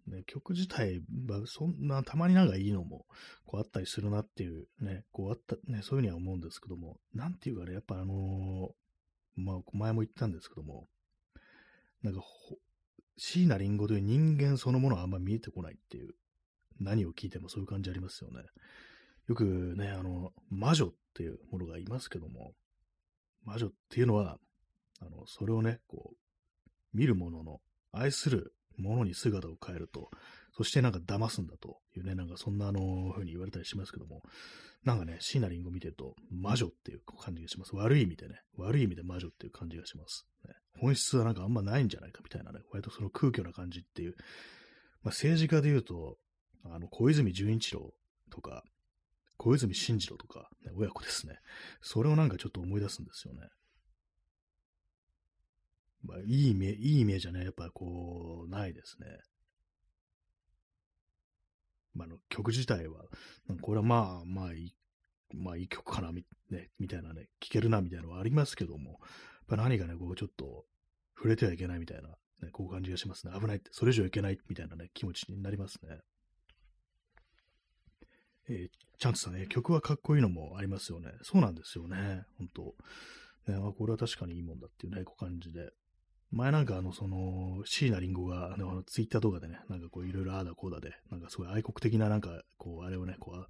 [0.06, 1.02] ね、曲自体
[1.46, 3.04] そんな、たまになんかいいのも、
[3.46, 10.86] こうあったりするなっていう、ね、こうあった、ね、そういうふうには思うんですけども、なんていうかね、やっぱあのー、まあ、前も言ったんですけども、
[12.02, 12.22] なんか、
[13.18, 16.14] 椎名林檎という人間そのものはあんま見えてこないっていう、
[16.78, 18.44] 何を聞いてもそういう感じありますよね。
[19.28, 22.52] よくね、あの、魔女っていうものがいますけども、
[23.44, 24.38] 魔女っていうのは、
[25.00, 26.19] あの、それをね、こう、
[26.92, 27.60] 見るものの、
[27.92, 30.10] 愛するものに姿を変えると、
[30.52, 34.22] そしてなんか騙すんだというね、なんかそんなあの、風に言われたりしますけども、
[34.84, 37.76] なんかね、椎名林檎見てると、魔女っていう感じがします。
[37.76, 40.26] 悪い意味でね、悪い意味で魔女っていう感じがします。
[40.46, 44.14] ね、本質はなんかあんまないんじゃないかみたいなね、割とその空虚な感じっていう、
[45.02, 46.16] まあ、政治家で言うと、
[46.64, 47.92] あの、小泉純一郎
[48.30, 48.64] とか、
[49.36, 51.38] 小泉進次郎とか、ね、親子ですね。
[51.80, 53.48] それをなんかちょっと思い出すんですよね。
[56.02, 59.06] まあ、いいイメいいイメージはね、やっぱこう、ないですね。
[61.94, 63.04] まあ、の曲自体は、
[63.60, 64.74] これはまあ、まあいい、
[65.34, 68.98] まあいい曲かな、み,、ね、みたいなね、聴けるな、みたいなのはありますけども、やっ
[69.48, 70.64] ぱ何かね、こうちょっと
[71.16, 73.32] 触れてはいけないみたいな、ね、こう感じがしますね。
[73.38, 75.98] 危ないって、それ以上いけないみたいなね、気持ちになりますね。
[78.48, 81.12] えー、チャンツさんね、曲はかっこいいのもありますよね。
[81.22, 82.74] そうなんですよね、本当
[83.52, 85.70] ね、あこれは確かにいいもんだっていうね、こう感じで。
[86.32, 93.48] 前なんかあの、その、椎名林檎が、あの、ツイッター動画でね、なんかこう、いろいろああだこうだで、なんかすごい愛国的ななんか、こう、あれをね、こう、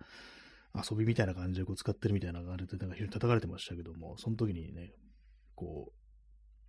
[0.74, 4.92] 遊びみたいな感じでこう使ってるみたいな感じで、なんか非常に叩かれてましたけども、その時にね、
[5.54, 5.92] こう、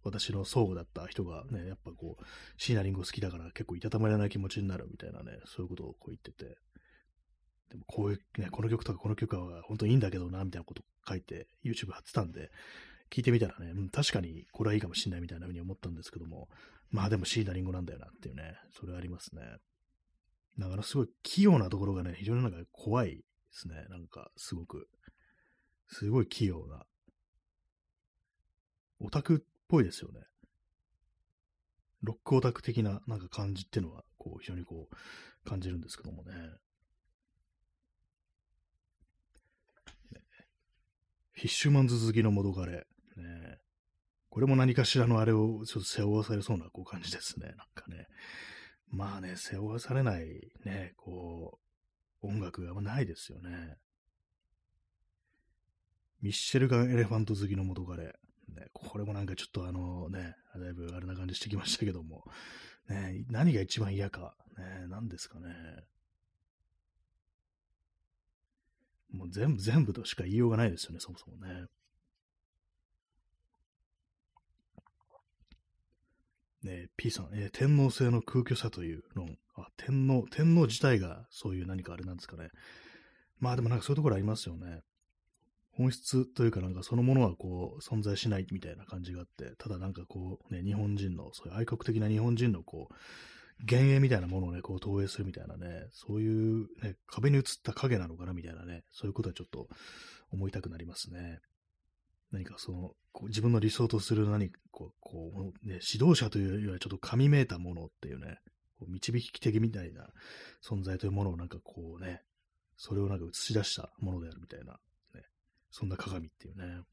[0.03, 2.23] 私の相互だった人がね、やっぱこう、
[2.57, 6.57] 椎名林檎好きだから結構いたたまれない気持ちになるみたいなね、そういうことをこう言ってて、
[7.69, 12.49] でもこういうね、この曲とかこの曲は本当にいいんだけどな、みたいなこと書いて YouTube 貼ってたんで、
[13.11, 16.47] 聞いてみたらね、うん、確かにこれはいいかもしんないみたいな風に思ったんですけども、
[16.89, 19.41] まあでもシーダリンゴなんだよなっていうね、それはありますね。
[20.57, 23.75] だからすごい器用なところがね、非常になんか怖いですね。
[23.89, 24.87] なんかすごく、
[25.87, 26.83] すごい器用な。
[28.99, 30.21] オタクっぽいですよね。
[32.03, 36.33] ロックオタク的ななんか感じっていうのは、こう、非常にこう、感じるんですけどもね。
[41.33, 42.85] フィッシュマンズ好きの元彼。
[43.17, 43.57] ね。
[44.29, 47.47] これも何かしらのあれをちょっと背負わされそうなこう感じですね。
[47.47, 48.07] なんかね。
[48.89, 50.25] まあね、背負わされない
[50.65, 51.59] ね、こ
[52.21, 53.77] う、音楽がないですよね。
[56.21, 58.03] ミッシェルガン・エレファント好きの元彼。
[58.05, 58.13] ね、
[58.73, 62.23] これもなんかちょっとあのね、だいぶあれな感じしてきましたけども、
[62.89, 65.47] ね、何が一番嫌か、ね、何ですかね。
[69.11, 71.65] もう全部、全部としか言いようがないですよね、そもそもね。
[76.63, 79.37] ね、P さん、えー、天皇制の空虚さという論。
[79.55, 82.49] あ、天皇、天皇自体がそういう何かあれなんですかね。
[83.39, 84.81] まあでもなんかそういうところありますよね。
[85.71, 92.93] 本質というかなんかそのものはこう存在しないみたいな感じがあって、ただなんかこうね、日本人の、そういう愛国的な日本人のこう、
[93.61, 99.67] 幻影みたいなものをね、こう投影するみたいなね、そういうね、壁に映った影なのかなみたいなね、そういうことはちょっと
[100.31, 101.39] 思いたくなりますね。
[102.31, 108.39] 何かその、こう自分の理想とする何かこう、ね、指導者というよりはちょっと神めいたものっていうね、
[108.79, 110.07] こう導き的みたいな
[110.63, 112.21] 存在というものをなんかこうね、
[112.77, 114.79] それをなんか映し出したものであるみたいな、
[115.13, 115.21] ね、
[115.69, 116.83] そんな鏡っていうね。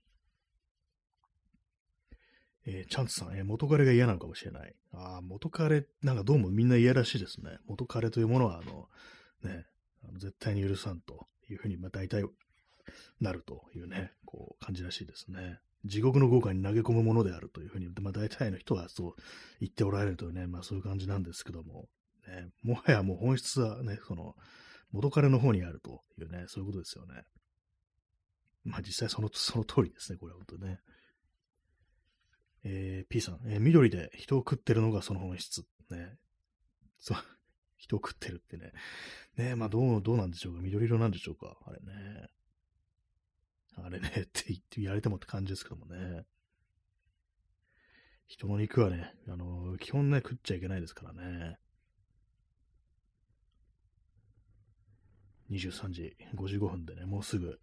[2.66, 4.74] えー、チャンツさん、えー、元彼が嫌なのかもしれない。
[4.92, 7.58] ああ、元彼、なんかどうもみんな嫌らしいですね。
[7.66, 8.88] 元彼というものは、あの、
[9.42, 9.64] ね、
[10.04, 12.24] あの絶対に許さんというふうに、まあ大体
[13.20, 15.60] なるというね、こう感じらしいですね。
[15.84, 19.14] 地獄の豪華に投げ込むものであるというふうに、まあ大体の人はそう
[19.60, 21.88] 言っておられるというね、まあそういう感じなんですけども、
[22.26, 24.34] ね、もはやもう本質はね、その、
[24.92, 27.22] 元彼の方にあるというね、そういうことですよね。
[28.64, 30.80] まあ実際その、その通りですね、これは本当ね。
[32.64, 35.62] えー、P さん、えー、緑で人を食ってるのがその本質。
[35.90, 36.16] ね。
[36.98, 37.18] そう、
[37.76, 38.72] 人を食ってるってね。
[39.36, 40.60] ねまあどう、どうなんでしょうか。
[40.60, 41.56] 緑色なんでしょうか。
[41.64, 42.28] あれね。
[43.84, 46.24] あれね、って言ってやれてもって感じですけどもね。
[48.26, 51.58] 人の肉はね、あのー、基本ね、食っちゃいけないですからね。
[55.50, 57.58] 23時55分でね、もうすぐ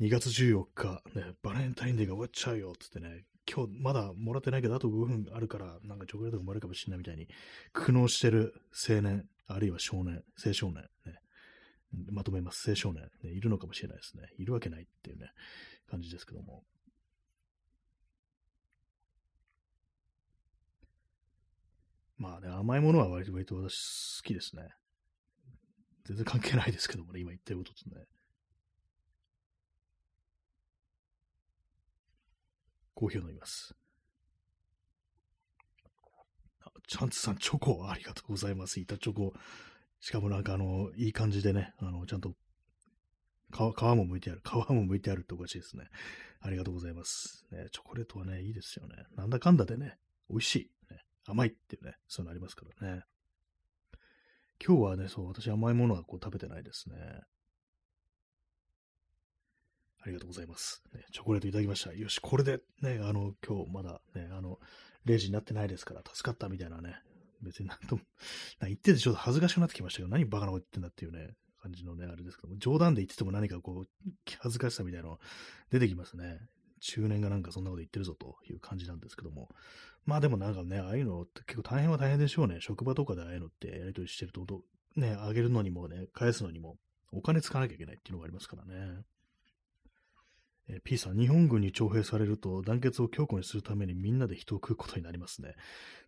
[0.00, 7.28] 2月14日、ね、バレンタインデーが終わっちゃうよ、つってね、今日まだもらってないけど、あと5分あるから、なんかチョコレートがもらえるかもしれないみたいに、
[7.72, 11.18] 苦悩してる青年、あるいは少年、青少年、ね、
[11.92, 12.70] まとめます。
[12.70, 14.28] 青少年、ね、いるのかもしれないですね。
[14.38, 15.30] いるわけないっていうね、
[15.88, 16.64] 感じですけども。
[22.18, 24.68] まあね、甘いものは割と私好きですね。
[26.06, 28.06] 全然関係ないですけどもね、今言ってることとね。
[32.94, 33.74] コーヒーを飲みます。
[36.88, 38.80] チャンツさん、チョコありがとうございます。
[38.80, 39.34] 板チョコ。
[40.00, 42.34] しかもなんかあの、いい感じでね、あの、ちゃんと
[43.52, 43.72] 皮、も
[44.06, 44.42] 剥いてある。
[44.44, 45.88] 皮も剥いてあるっておかしいですね。
[46.40, 47.46] ありがとうございます。
[47.50, 49.04] ね、チョコレートはね、いいですよね。
[49.16, 50.92] なんだかんだでね、美味しい。
[50.92, 53.04] ね、甘いっていうね、そういうのありますからね。
[54.64, 56.96] 今日はね、そう、私甘いものはこう食べてないですね。
[60.00, 60.82] ありがとうございます。
[60.94, 61.92] ね、チョコレートいただきました。
[61.92, 64.60] よし、これでね、あの、今日まだね、あの、
[65.04, 66.96] 0時になってないですから、助かったみたいなね、
[67.46, 68.02] 別になんとも、
[68.62, 73.88] 言っててちょっと恥ずかしくなってきましたけど、何バカなこと言ってんだっていうね、感じのね、あれですけども、冗談で言ってても何かこう、
[74.38, 75.18] 恥ずかしさみたいなの
[75.70, 76.40] 出てきますね。
[76.80, 79.48] 中年がなんかそんなこと言ってるぞという感じなんですけども。
[80.04, 82.60] まあでもなんかね、ああいうのって結構大変は大変でしょうね。
[82.60, 84.62] 職場とかでああいうのってやりとりしてると、
[84.94, 86.78] ね、あげるのにもね、返すのにも
[87.12, 89.02] お金使わなきゃいけないっていうのがありますからね。
[90.68, 95.54] え P さん、日本軍に徴兵されると団結を強固にするためにみんなで人を食うことになりますね。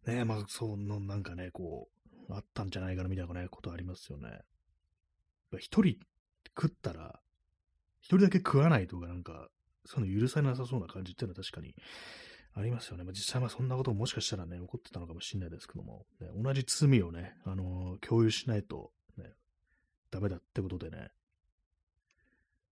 [0.06, 1.88] ねえまあ、その、なんかね、こ
[2.28, 4.40] う、あったんじゃないかなみたいなね、ことありますよね。
[5.58, 5.96] 一人
[6.60, 7.20] 食ったら、
[8.00, 9.48] 一人だけ食わないとかなんか、
[9.84, 11.74] そういうの許されなさそうな感じっていうのは確かに
[12.54, 13.04] ありますよね。
[13.04, 19.32] まあ、実際はそんなことももしかしたらね、起こってたのかもしれないですけども、ね、同じ罪をね、あのー、共有しないと、ね、
[20.10, 21.10] ダメだってことでね、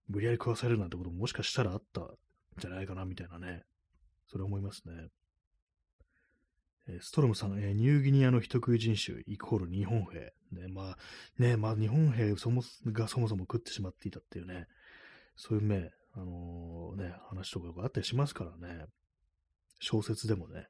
[0.07, 2.07] 無理やり食わされるなんてことももしかしたらあったん
[2.59, 3.63] じゃないかな、みたいなね、
[4.27, 5.09] それ思いますね。
[6.89, 10.31] えストロムさん、え、ニューギニアの人食い人種イコール日本兵。
[10.51, 10.97] ね、まあ、
[11.37, 14.67] ね、まあ、日本兵そもがそもそも食ってしまっていたっていうね、
[15.35, 18.85] そういうね、あのー、ね、話とかがあったりしますからね。
[19.81, 20.67] 小説でもね、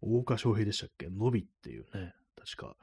[0.00, 1.08] 大岡翔平でしたっけ？
[1.08, 2.76] のびっていうね、確か、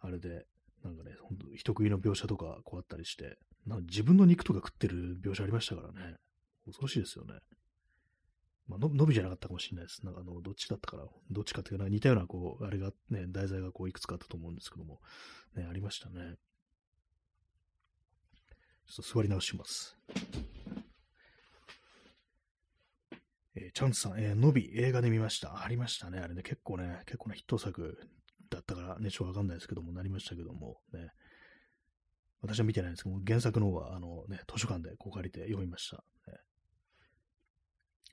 [0.00, 0.44] あれで、
[0.82, 6.16] なんかね、ほんと人食いの描写とかこうあったりして、なん自分の肉とか食ってる描写ありましたからね。
[6.64, 7.34] 恐ろしいですよね。
[8.66, 10.04] まあ、の伸びじゃなかったかもしれないです。
[10.04, 15.00] なんかあの、どっちだったから、どっちかっていうか、似たような、こう、あれがね、題材がこう、いくつかあったと思うんですけども、
[15.54, 16.36] ね、ありましたね。
[18.86, 19.96] ちょっと座り直します。
[23.54, 25.62] えー、チャンスさん、えー、のび映画で見ました。
[25.62, 26.18] ありましたね。
[26.20, 27.98] あれね、結構ね、結構なヒット作
[28.50, 31.10] だったからね、ちょっとわかんないですけども、なりましたけども、ね。
[32.40, 36.04] 私は見てないんですけど、原作の方は、あのね、図書館でこう借りて読みました。
[36.30, 36.38] ね、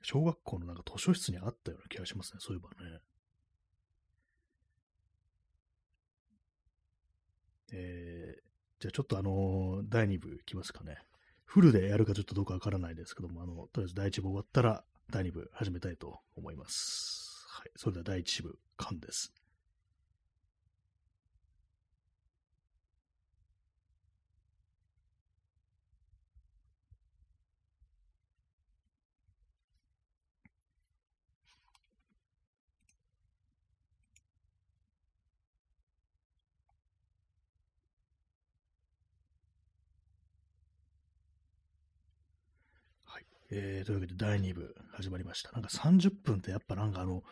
[0.02, 3.00] 小学校のなんか図書室にあったような気がしますね、そういえばね。
[7.72, 8.42] えー、
[8.80, 10.98] じゃあちょっとあのー、第2部いきますかね。
[11.44, 17.46] フルでやるかちょっとどうかわからないですけども、あの、とりあえず第1部終わったら、第2部始めたいと思います。
[17.48, 17.70] はい。
[17.76, 19.32] それでは第1部、完です。
[43.50, 45.52] えー、というわけで第2部始まりました。
[45.52, 47.22] なんか30分ってやっぱなんかあの、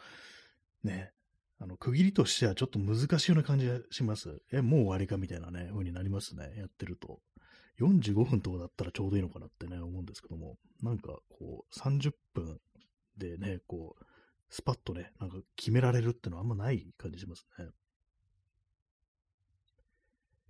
[0.83, 1.13] ね、
[1.61, 4.41] あの、区切りとしてはちょっと難しいような感じがします。
[4.53, 6.53] え、もう終わりかみたいなね、風になりますね。
[6.57, 7.21] やってると。
[7.81, 12.61] 45分とかだったらちょうどいいのかなってね、思うんですけども、なんかこう、30分
[13.17, 14.05] でね、こう、
[14.51, 17.67] スパッとね、なんか決められるってのはあんまない感じしますね。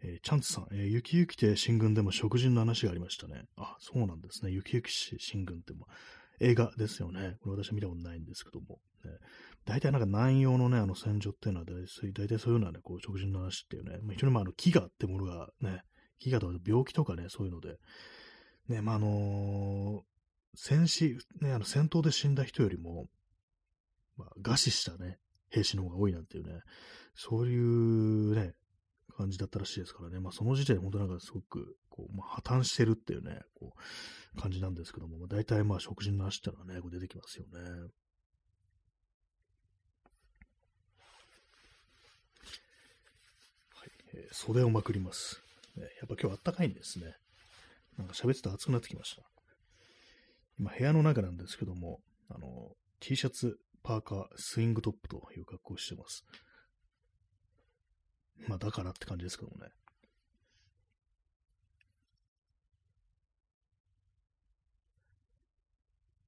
[0.05, 3.47] えー、チャンツさん、えー、雪雪て新軍でも食人の話がありましたね。
[3.57, 4.51] あ、そうなんですね。
[4.51, 5.87] 雪雪新軍っても
[6.41, 7.37] 映画ですよね。
[7.43, 8.79] これ私は見たことないんですけども。
[9.05, 9.11] ね、
[9.65, 15.83] 大体なんか南洋のね、あの戦場っていうのは大体、大体そういうようなね、こう食人の話っていうね、まあ、非常にまああの飢餓ってものがね、
[16.23, 17.77] 飢餓とか病気とかね、そういうので、
[18.69, 20.03] ね、まああのー、
[20.55, 23.07] 戦死、ね、あの戦闘で死んだ人よりも、
[24.17, 25.19] まあ、餓死したね、
[25.51, 26.61] 兵士の方が多いなんていうね、
[27.15, 28.55] そういうね、
[29.17, 33.75] 感じだったらしいですからね、まあ、その時点で本当なんかすごく、こう、まあ、破綻してるっていうね、こ
[34.37, 37.61] う、感じなんですけども、まあ、大体まあ、食事の話っていうのはね、こう出てきますよね。
[37.61, 37.67] は
[43.87, 45.43] い、えー、袖をまくります、
[45.77, 45.83] ね。
[45.83, 47.15] やっぱ今日あったかいんですね。
[47.97, 49.23] なんか喋ってたら暑くなってきました。
[50.59, 56.25] 今、部屋の中なんですけども、あの、T シャツ、パーカー、スイングトップという格好をしてます。
[58.49, 59.71] まあ、だからって感じですけどもね。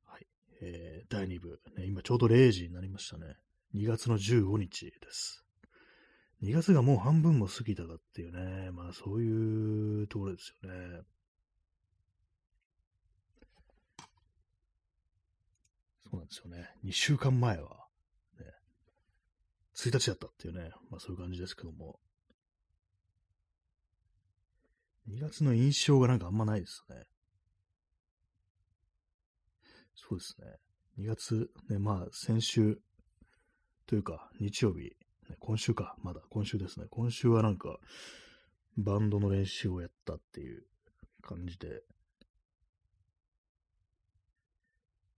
[0.04, 0.26] はい。
[0.62, 3.36] えー、第2部、ね、今ちょうど0時になりましたね。
[3.74, 5.44] 2月の15日です。
[6.42, 11.00] 2月がもう半分も過ぎたかっていうね、まあそういうところですよね。
[16.04, 16.70] そうなんですよね。
[16.84, 17.75] 2週間前は、
[19.76, 22.00] 1日だったっていうね、まあそういう感じですけども。
[25.08, 27.04] 2月の印象がなんかあんまないですね。
[29.94, 30.46] そうですね。
[30.98, 32.80] 2月、ね、まあ先週
[33.86, 34.96] というか日曜日、
[35.28, 36.86] ね、今週か、まだ今週ですね。
[36.90, 37.78] 今週はなんか
[38.76, 40.64] バンドの練習をやったっていう
[41.22, 41.82] 感じで、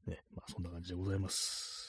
[0.07, 1.88] ね、まあそんな感じでございます。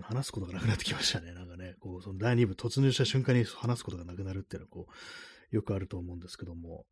[0.00, 1.32] 話すことがなくなってきましたね。
[1.34, 6.86] なんかね、こう、その第2部突入した瞬間に話すことがなくなるっていうのは、こう、よくあると思うんですけども。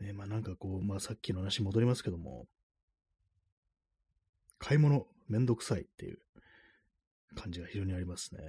[0.00, 2.48] ね、まあなんかこう、まあさっきの話戻りますけども、
[4.58, 6.18] 買い物めんどくさいっていう
[7.34, 8.40] 感じが非常にありますね。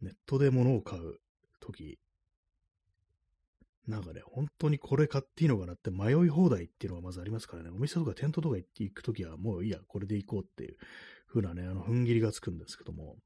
[0.00, 1.20] ネットで物を買う
[1.60, 1.98] とき、
[3.86, 10.76] なんかね、本当にこれ買っていいのかなって迷い放題っていうのがまずありますからね、お店とかテントとか行って行くときはもういいや、これで行こうっていう
[11.28, 13.16] 風なね、あの、踏ん切りがつくんですけども、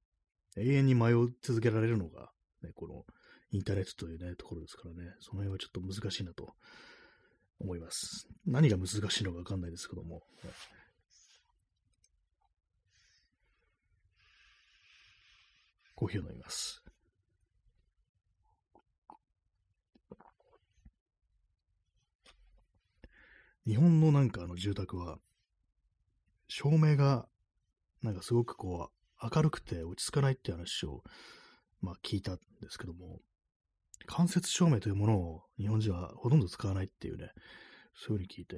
[0.56, 2.30] 永遠に迷い続けられるのが、
[2.62, 3.04] ね、この
[3.50, 6.54] インターネットというね、ところですからね、その辺はちょっと難しいなと
[7.60, 8.26] 思います。
[8.46, 10.50] 何が難しいのかわかんないですけども、ね、
[15.94, 16.85] コーヒーを飲みます。
[23.66, 25.18] 日本のなんかあの住宅は、
[26.48, 27.26] 照明が
[28.02, 31.02] なんかすごくこう明るくて落ち着かないっていう話を、
[31.80, 33.18] まあ聞いたんですけども、
[34.06, 37.32] 間接照明というものを日本人はほとんど使わないっていうね、
[37.94, 38.56] そういうふうに聞いて、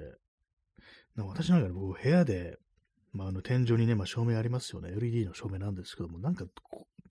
[1.16, 2.58] な私なんか僕部屋で、
[3.12, 4.90] まあ、あの天井にね、まあ、照明ありますよね。
[4.92, 6.44] LED の照明なんですけども、なんか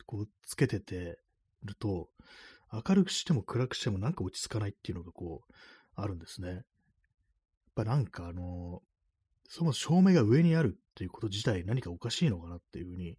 [0.05, 1.17] こうつけてて
[1.63, 2.09] ると、
[2.71, 5.53] 明るくしても暗くしてもなんか落ち着かないっていうのがこう、
[5.95, 6.63] あるんですね。
[7.77, 8.81] ぱなんかあの、
[9.47, 13.17] そもそも照明が上にあるっていうこと自体何かおかしいのかなっていうふうに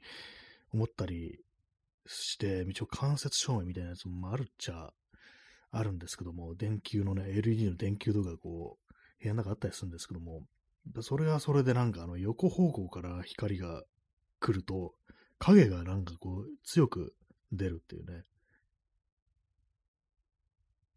[0.74, 1.38] 思ったり
[2.06, 4.90] して、一応間接照明みたいなやつもあるっちゃ
[5.70, 10.42] あるんですけども、電球のね、LED の電球とかこう、部屋の中あったりするんですけども、
[11.02, 13.82] それはそれでなんかあの横方向から光が
[14.40, 14.94] 来ると、
[15.38, 17.14] 影がなんかこう強く
[17.52, 18.24] 出るっていうね。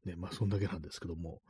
[0.05, 1.41] ね、まあそんだけなんですけども、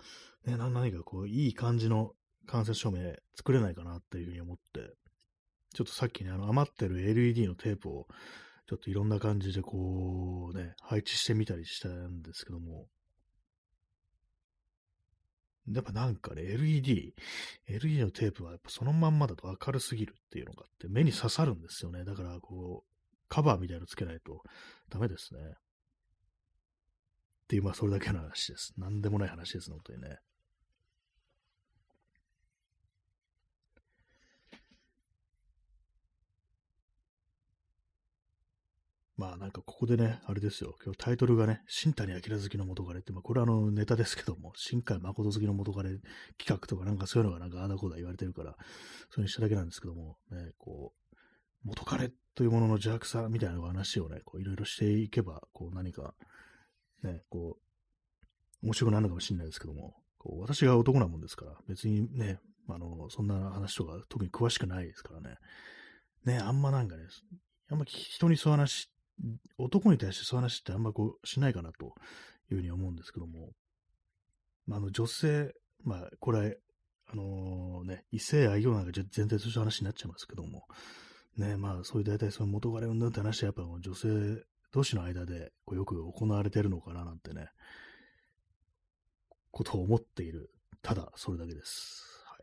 [0.45, 2.13] ね、何かこう、いい感じの
[2.47, 4.93] 間接照明作れないかなっていうふうに思って、
[5.73, 8.07] ちょっとさっきね、あの余ってる LED のテープを、
[8.67, 12.87] ちょっといろんな感じでこう、ね、配置してみたりしたんですけども、
[15.69, 17.13] やっぱなんかね、LED、
[17.67, 22.03] LED のテープはやっぱそのまんまだと明るすぎるっていうのがあって、目に刺さるんですよね。
[22.03, 22.91] だからこう、
[23.29, 24.41] カバーみたいなのつけないと
[24.89, 25.39] ダメですね。
[27.51, 28.73] っていう、まあそれだけの話です。
[28.77, 30.19] なんでもない話です、本当にね。
[39.17, 45.99] まあなんかここでね、あれですよ、今日タイトルがね、新谷明好きの元彼って、まあこれはあのネタですけども、新海誠好きの元彼
[46.37, 48.55] 企画とかなんかそういうのがなんかあだこだ言われてるから、
[49.09, 51.17] それにしただけなんですけども、ね、こう、
[51.65, 56.15] 元彼というものの邪悪さみたいな話をね、こういろいろしていけば、こう何か、
[57.03, 57.57] ね、こ
[58.63, 62.39] う、面白くなるのかもしれないですけども、こう私が男なもんですから、別にね、
[62.69, 65.37] あの、そんな話とか特に詳しくないですからね。
[66.25, 67.03] ね、あんまなんかね、
[67.69, 68.91] あんま人にそう話
[69.57, 71.93] 男に対してそう話ってあんまこうしないかなと
[72.51, 73.51] いうふうに思うんですけども、
[74.65, 76.57] まあ、あの女性、まあ、これ、
[77.11, 80.63] あのー、ね、異性愛用なんか全体とした話になっちゃいますけども、
[81.37, 87.49] ね、まあ、そういう大体その元彼を塗って話はやっぱ女性同士の間でこうよく行われてるのかななんてね、
[89.51, 90.49] ことを思っている。
[90.81, 92.23] ただ、それだけです。
[92.25, 92.37] は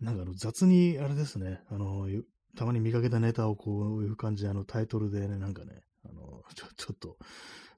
[0.00, 0.04] い。
[0.04, 2.06] なんかあの雑に、あれですね、あの、
[2.56, 7.18] たまに見かけたネタをこういう感じで、あの、タイトルでね、なんかね、あの、ちょ、ちょっと、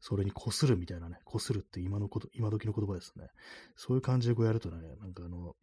[0.01, 3.29] それにこするみたいなね、こするって今のこと、今時の言葉ですね。
[3.77, 5.57] そういう感じでこうやるとね、なんかあの、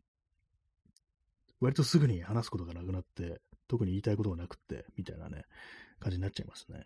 [1.59, 5.45] 割とすぐに話すことがなくなって、特に言いたいことがなくって、みたいなね、
[5.99, 6.85] 感じになっちゃいますね。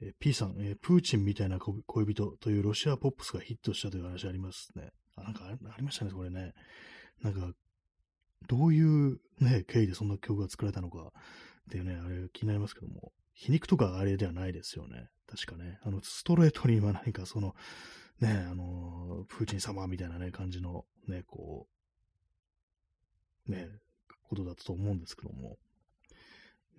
[0.00, 4.90] え P さん、えプーチンみたいな恋人というロシアポップスがヒットしたという話ありますね。
[5.16, 6.54] あ、なんかありましたね、これね。
[7.22, 7.52] なんか、
[8.46, 11.12] どういうね、経緯でそんな曲が作られたのか
[11.68, 15.10] っていうね、あれ気になりますけども、皮肉とかあれではないですよね。
[15.26, 15.78] 確かね。
[15.82, 17.54] あの、ストレートには何かその、
[18.20, 21.68] ね、あの、プーチン様みたいなね、感じの、ね、こ
[23.48, 23.68] う、ね、
[24.28, 25.56] ことだったと思うんですけども、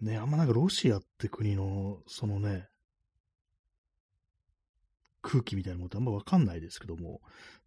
[0.02, 2.68] ね、あんまなんかロシアって国の、そのね、
[5.22, 7.20] 空気みたいなことあんまわかんないですけども、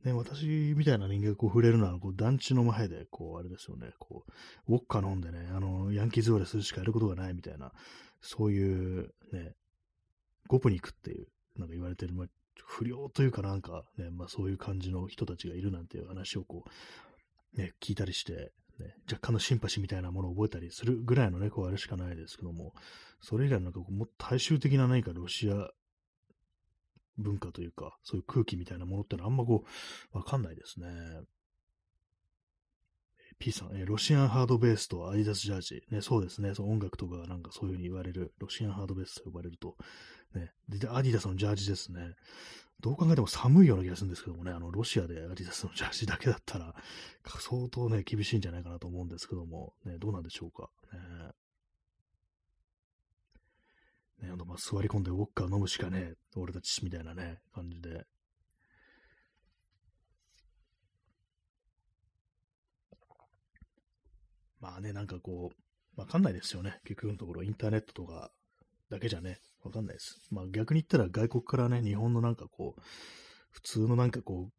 [0.04, 4.24] ね、私みたいな人間がこう触れるのは、こう団地の前で、こう、あれですよね、こ
[4.68, 7.72] う、ウォッカ飲んでね、あの、ヤンキー座りするしかやることがないみたいな、
[8.20, 9.52] そういう、ね、
[10.48, 11.26] ゴプに行くっていう、
[11.58, 12.26] なんか言われてる、まあ、
[12.64, 16.64] 不良というかなんかね、まあそういう感じの人たちがいるなんていう話をこ
[17.54, 22.74] う、ね、聞いたりして、ね、若干のシンパシーみたいなものを覚えたりするぐらいのね、こうあれしかないですけども、
[23.20, 25.70] それ以外のなんかもっと大衆的な何かロシア
[27.18, 29.64] 文化というか、そういう空気みたいなものってのはあんまこ
[30.14, 30.86] う、わかんないですね。
[33.42, 35.82] P さん、えロシアンハードベースとアディダスジャージ。
[35.90, 36.54] ね、そうですね。
[36.54, 39.76] その音楽とかなんかそういう風に言われる、ロシアンハードベースと呼ばれると、
[40.32, 42.14] ね、で、アディダスのジャージですね。
[42.80, 46.72] どう考えても寒いような気がするんですけどもね、あの、ロシアでアディダスのジャージだけだったら、
[47.40, 50.70] 相当ね、厳しいんじゃないかなと思うんですけども、ね、どうなんでしょうか。
[50.92, 51.32] ね
[54.22, 58.06] ね、あの、まあ、座り込んでウォッカー飲むしかね、俺たちみたいなね、感じで。
[64.62, 66.78] まあね、なんかこう、わかんないですよね。
[66.84, 68.30] 結局のところ、インターネットとか
[68.88, 70.20] だけじゃね、わかんないです。
[70.30, 72.80] まあ逆に言ったら外国からね、日本のなんかこう、
[73.50, 74.50] 普通のなんかこ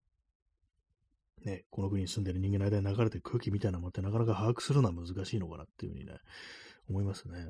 [1.41, 6.18] う、ね、この国に住んでる人間の間に流れてる空気みたいなものってなかなか把握するのは難しいのかなっていうふうにね、
[6.89, 7.49] 思いますね。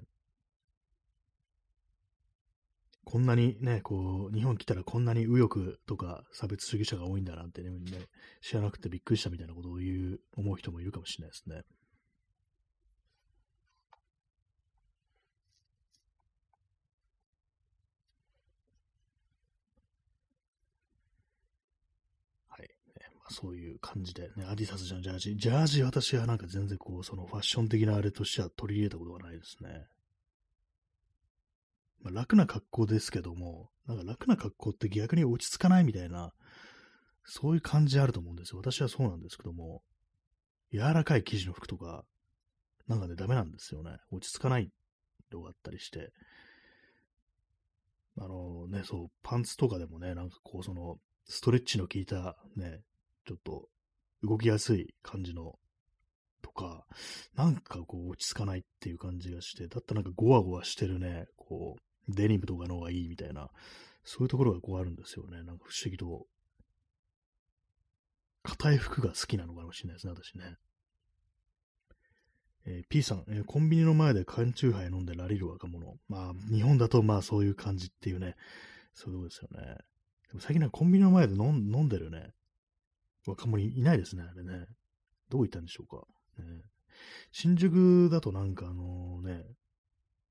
[3.05, 7.79] こんなにね、こう、日本来たらこんなに右翼とか差別主義者が多いんだなんてね、ね
[8.41, 11.63] 知らなくてびっくりしたみたいなことを言う、思う人もいるかもしれないですね。
[22.49, 22.61] はい。
[22.61, 22.67] ね
[23.12, 25.35] まあ、そういう感じでね、アディサスじゃん、ジャージ。
[25.37, 29.87] ジャージ私はなんか全然こう、そのファッション的なあれとしては取り入れたことがないですね。
[32.01, 36.33] まあ、楽な格好ですけども、なんか楽な格好って逆に落ち着かないみたいな、
[37.25, 38.57] そういう感じあると思うんですよ。
[38.57, 39.81] 私はそうなんですけども、
[40.71, 42.03] 柔らかい生地の服とか、
[42.87, 43.97] なんかね、ダメなんですよね。
[44.11, 44.69] 落ち着かない
[45.31, 46.11] のがあったりして。
[48.17, 52.81] あのね、そう、パンツとかでもね、なんかこう、その、ストレッチの効いたね、
[53.25, 53.69] ちょっと
[54.23, 55.57] 動きやすい感じの
[56.41, 56.85] とか、
[57.35, 63.49] なんかこう落ち着かないっていう感じがして、だったらなんかゴワゴワしてるね、こう、デニムとかの方がいいみたいな、
[64.03, 65.43] そういうところがこうあるんですよね。
[65.43, 66.27] なんか不思議と。
[68.43, 70.57] 硬い服が好きなのかもしれないですね、私ね。
[72.65, 75.97] えー、P さん、えー、コンビニの前で缶チューハイ飲んでラリる若者。
[76.09, 78.35] まあ、日本だとまあそういう感じっていうね、
[78.93, 79.77] そういうとですよね。
[80.29, 82.31] でも最近はコンビニの前で飲んでるね、
[83.25, 84.65] 若者いないですね、あれね。
[85.29, 86.05] どこ行ったんでしょうか。
[86.43, 86.61] ね、
[87.31, 89.45] 新宿だとなんかあのね、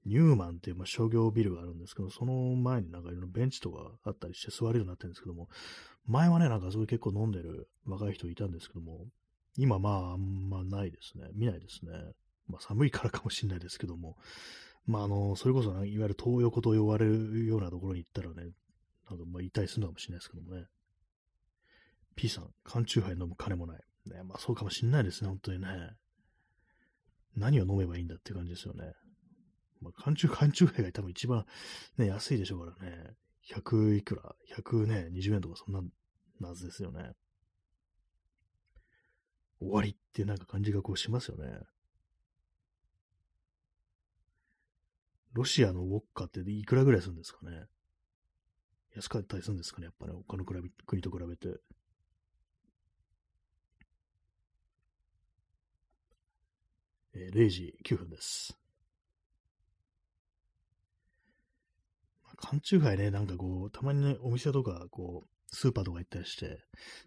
[0.04, 5.48] ニューマンっていう、まあ、商業ビルがあるんですけど、その前になんかいろいろベンチとかあったりして座れるようになってるんですけども、
[6.06, 9.06] 前はね、なんかそういう結構飲んでる若い人いたんですけども、
[9.56, 11.28] 今まああんまないですね。
[11.34, 11.92] 見ないですね。
[12.48, 14.16] まあ、寒いからかもしれないですけども、
[14.86, 18.50] まあ、あの、それこそ、いわゆる東横と呼ばれるようなところに行ったらね、
[19.08, 20.66] なんかまあ、痛いするのかもしれないですけどもね。
[22.14, 23.82] P さん、缶チューハイ飲む金もない。
[24.06, 25.68] ね、まあそうかもしんないですね、本当にね。
[27.36, 28.92] 何を飲めばいいんだって感じですよね。
[29.80, 31.46] まあ、缶チュー、缶チューハイが多分一番
[31.96, 33.16] ね、安いでしょうからね。
[33.50, 35.82] 100いくら ?100 ね、20円とかそんな、
[36.40, 37.12] なずですよね。
[39.58, 41.58] 終わりってなんか感じがこうしますよね。
[45.32, 47.64] ロシアのウォッカっていくらぐらいするんですかね？
[48.94, 49.86] 安かったりするんですかね？
[49.86, 51.58] やっぱね、他の国と比べて。
[57.14, 58.56] えー、0時9分です。
[62.36, 66.58] 缶チューハイね、なんかこう、たまにね、お店とか、こう、スーパーとか行ったりして、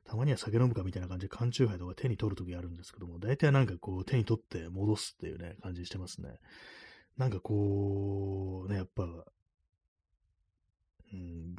[0.06, 6.40] たまには酒飲むかみたいな感じで缶チューハイとか手に取るときあるんですけども、大体なんかこう、手に取って戻すっていうね、感じしてますね。
[7.18, 9.04] なんかこう、ね、やっぱ、
[11.14, 11.56] うん、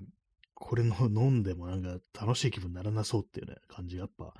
[0.54, 4.34] これの飲んでもなんか楽しい気分にならなそうっていうね、感じがやっぱ、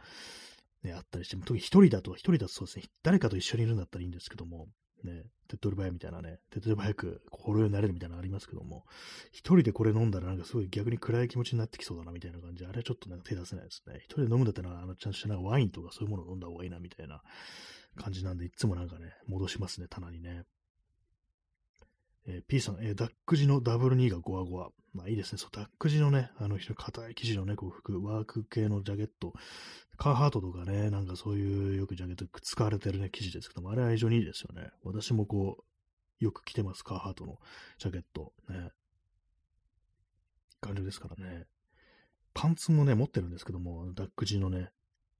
[0.82, 4.68] ね、あったりして、特に一人だと、一人だとそうですね、誰かと一緒にいるんだったらいいんですけども、
[5.04, 8.84] ね、手っ取り早いみたいなね、手っ取り早く心よになれるみたいなのありますけども、
[9.32, 13.96] 一人でこれ飲んだらなんかすごい逆に暗い気持ちになってきそうだなみたいな感じで、あれはちょっとなんか手出せないですね。
[13.98, 17.22] 一人で飲むんだったら、あの、ちゃんとしたなんかワインとかそういうものを飲んだ方がいいなみたいな
[17.96, 20.44] 感じなんで、いつもなんかね、戻しますね、棚にね。
[22.28, 24.70] えー、P さん、えー、ダック時のダブル2がゴワゴワ。
[24.92, 25.38] まあいいですね。
[25.38, 29.32] そう、ダック時のね、あの、硬い生地のね、こう服、ワーク系のジャケット。
[29.96, 34.70] カーハートとかね、なんかそういうよくジャケット使われてるね、生地ですけども、あれは非常にいいですよね。
[34.82, 35.58] 私もこ
[36.20, 37.38] う、よく着てます、カーハートの
[37.78, 38.32] ジャケット。
[38.48, 38.70] ね。
[40.60, 41.44] 感じですからね。
[42.34, 44.70] パンツもね、持ってるんですけども、ダック地のね、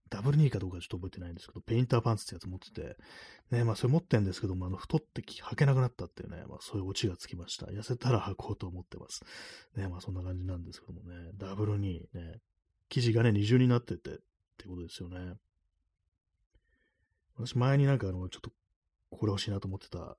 [0.08, 2.96] ダブルニーかどうかちょっと覚えてないんですけど、ペインターパンツってやつ持ってて、
[3.50, 7.66] ね、まあそれ持ってんですけども、あの、太って履けなくなったっていうね、まあそういうオチがつきました。
[7.66, 9.22] 痩せたら履こうと思ってます。
[9.76, 12.40] ね、まあそんな感じなんですけどもね、ダブルニーね、
[12.88, 14.14] 生地がね、二重になっててっ
[14.58, 15.34] てことですよね。
[17.36, 18.50] 私前になんかあの、ちょっと
[19.10, 20.18] これ欲しいなと思ってたっ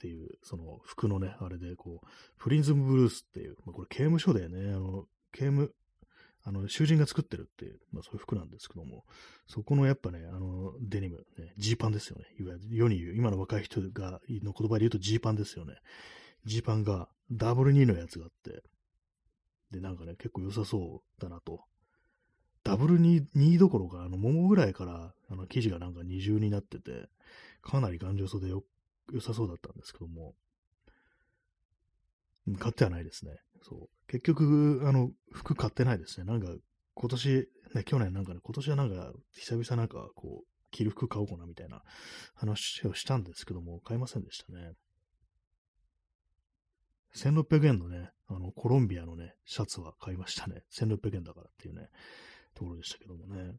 [0.00, 2.06] ていう、その服のね、あれでこう、
[2.38, 5.74] プリンズムブルースっていう、まあこれ刑務所でね、あの、刑務
[6.44, 9.04] あの、囚人が作ってるっていう、まあそういう服なんですけども、
[9.46, 12.24] そこのやっぱね、あの、デニム、ね、ジーパンですよね。
[12.38, 15.74] いわゆる世に言う、今の若い人が、の言葉で言うとジーパンですよね。
[16.44, 18.62] ジーパンがダブル2のやつがあって、
[19.70, 21.64] で、なんかね、結構良さそうだなと。
[22.62, 27.08] ダブル2、2どころか、あの、桃ぐらいから、あの、生地がなんか二重になってて、
[27.62, 28.64] かなり頑丈そうでよ、
[29.12, 30.34] 良さそうだったんですけども、
[32.58, 33.32] 買ってはないですね。
[33.66, 33.88] そう。
[34.08, 36.26] 結局、あの、服買ってないですね。
[36.26, 36.48] なんか、
[36.94, 41.82] 今年、ね、去年なんかね、今年はなんか、久々なんか、こう、着る服買おうかなみたいな
[42.34, 44.72] 話をしたんですけども、買いませんでしたね。
[47.16, 50.62] 1600円のね、あの、コロンビアのね、シャツは買いましたね。
[50.70, 51.88] 1600円だからっていうね、
[52.54, 53.54] ところでしたけどもね。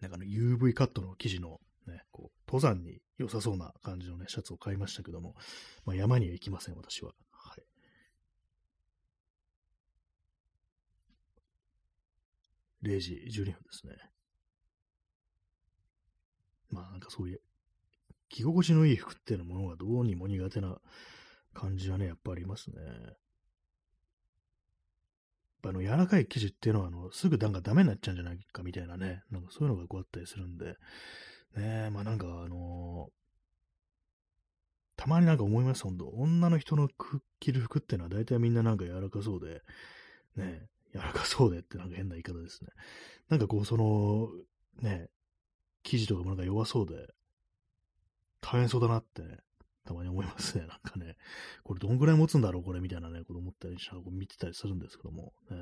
[0.00, 5.34] なんかね、UV カットの生地のね、こう、登山に良さそうな感じのね、シャツを買いましたけども、
[5.84, 7.12] まあ、山には行きません、私は。
[7.32, 7.62] はい。
[12.82, 13.92] 0時12分ですね。
[16.70, 17.40] まあなんかそういう、
[18.30, 20.78] 着心地のいい服っていうものがどうにも苦手な
[21.52, 22.76] 感じはね、やっぱありますね。
[25.62, 30.76] あの、柔らかい生地っていうのは、あの、すぐなんかダメになっちゃうんじゃないかみたいなね、なんかそういうのがこうあったりするんで、
[31.56, 36.08] ねえ、まあなんかあのー、たまになんか思います、ほんと。
[36.08, 36.88] 女の人の
[37.40, 39.62] 着る服ってのは大体みんななんか柔らかそうで、
[40.36, 42.70] ね柔らかそうでってなんか変な言い方ですね。
[43.28, 44.28] なんかこう、その、
[44.80, 45.08] ね
[45.82, 47.14] 生地とかもなんか弱そうで、
[48.40, 49.38] 大変そうだなってね、
[49.86, 50.66] たまに思いますね。
[50.66, 51.16] なんかね、
[51.64, 55.56] これどんぐらい持つんだろう、これみたいなね、こと思ったりしながら見てたりするんですけども、ね、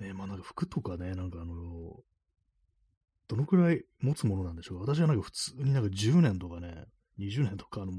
[0.00, 2.02] ね、まあなんか服とかね、なんかあの、
[3.28, 4.84] どのくらい持つものなんでしょう？
[4.84, 4.94] か。
[4.94, 6.86] 私はなんか普通になんか10年とかね、
[7.18, 7.92] 20年とかあの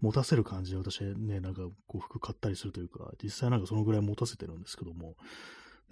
[0.00, 5.14] 持たせる感じで私ね、なんかこう服買ったりするというか、実際なんかそのぐらい持たせてるんですけども、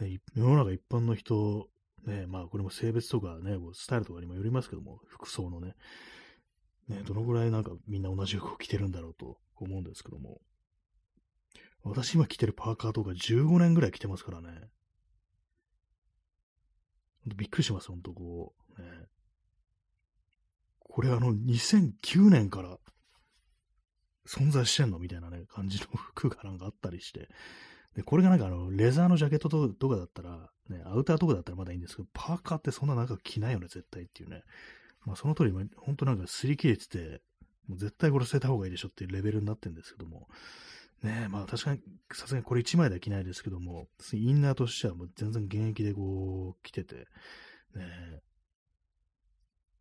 [0.00, 1.68] ね、世の中一般の人、
[2.04, 5.76] ね、まあこれも性別とかね、スタイルとかにもよりますけども、服装のね、
[6.88, 10.40] ね、どのぐらいなんかみんな同じ服を着てるんだろうと思うんですけども、
[11.84, 14.48] 私今着てるパーカーとか15年ぐらい着てますからね。
[17.26, 18.82] びっくりします、ほんとこう。
[18.82, 18.88] ね、
[20.78, 22.78] これあの、2009年から
[24.26, 24.98] 存在してんの？
[24.98, 27.28] みたいなね、感じの服がなんかあったりして、
[27.94, 34.42] で、これがなんかあの、レザーのジャケットとかだったら、ね、アウターとかだったらまだいいんですけど、パーカーってそんななんか着ないよね、絶対っていうね。
[35.04, 37.22] まあその通り、本当なんか擦り切れてて、
[37.68, 40.28] もう絶対これ捨てた方がいいでしょっていうレベルになってるんですけども、
[41.04, 41.80] ねまあ確かに、
[42.12, 47.06] さすがにこれ1枚では着ないですけども、インナーとしてはもう全然現役でこう、着てて、
[47.74, 48.22] ね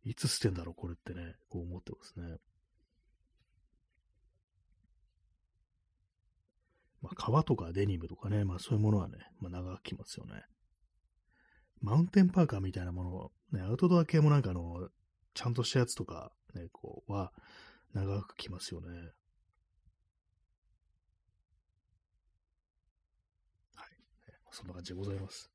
[0.04, 2.36] いつ捨てんだろう、これってね、こう思ってますね。
[7.00, 10.42] まあ、革とかデニムとかね、まあそういうものはね、まあ長く着ますよね。
[11.80, 14.88] マウンテンパーカーみたいなもの、ね、アウトドア系もなんかあの、
[15.34, 17.32] ちゃんとしたやつとか、ね、こう、は、
[17.92, 18.88] 長く着ますよね。
[23.74, 23.88] はい。
[24.54, 25.50] そんな感じでございます。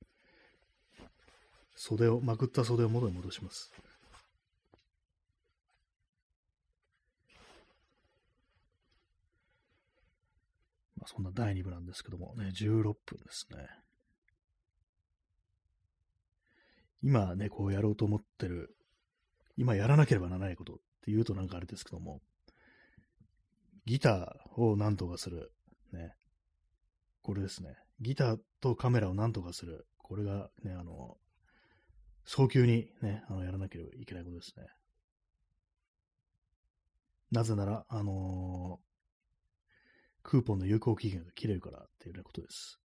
[1.76, 3.72] 袖を、まくった袖を元に戻します。
[10.98, 13.70] まあ、そんな第2部なんですけどもね、16分ですね。
[17.02, 18.76] 今ね、こうやろうと思ってる、
[19.56, 20.76] 今やらなければならないことっ
[21.06, 22.20] て言うとなんかあれですけども、
[23.86, 25.54] ギターを何とかする。
[25.94, 26.14] ね。
[27.22, 27.78] これですね。
[28.02, 29.88] ギターとカメラを何とかする。
[29.98, 31.18] これがね、あの、
[32.26, 34.66] 早急にね、あの、やらなければいけないことですね。
[37.32, 42.80] なぜなら、あのー、クーポンの有効期限が切れるからっていうね、ことです。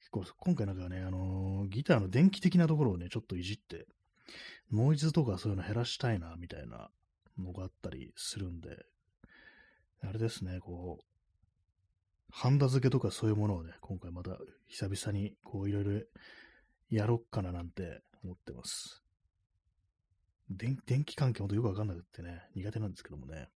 [0.00, 3.86] 結構、今回なんかね、あのー、ギターの電気的なところをね、ちょっといじって、
[4.72, 6.90] ノイズとかそういうの減らしたいな、みたいな
[7.38, 8.84] のがあったりするんで、
[10.02, 11.04] あれですね、こう、
[12.32, 14.38] ハンダ付けとかそういうものをね、今回また
[14.68, 16.00] 久々にこういろいろ
[16.90, 19.02] やろっかななんて思ってます。
[20.48, 23.48] 電気関係ほんとよくわかんなくってね、苦手なんですけどもね。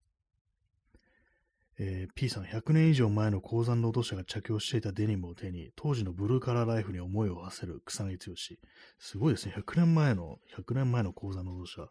[1.77, 8.37] えー、P さん、100年以上前の鉱山労働者が着用していたデニムを手に、当時のブルーカラーライフに思いを馳せる草薙剛。
[9.01, 9.55] すごいですね。
[9.57, 11.89] 100年前の、100年前の鉱山労働者。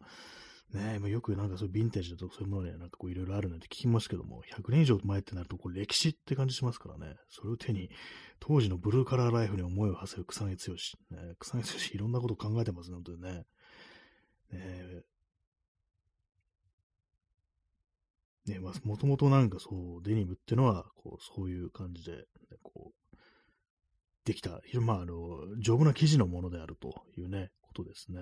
[0.74, 7.14] ねえ、よくなんかそういうヴィンテージだとかそういうものにはなんかこういろいろあるなんて聞きますけども、100年以上前ってなるとこれ歴史って感じしますからね。
[7.28, 7.90] それを手に、
[8.40, 10.74] 当時のブルーカラーライフに思いを馳せる草薙剛。
[11.16, 13.30] ね、草薙剛いろんなこと考えてますね、本当にね。
[13.30, 13.44] ね
[14.52, 15.02] え
[18.46, 22.24] ね、まあ、もともとなんかそう、デニムってのは、こう、そういう感じで、ね、
[22.64, 23.16] こう、
[24.24, 28.20] できた、まあ、あの、丈夫な生地のものであるというね、ことですね。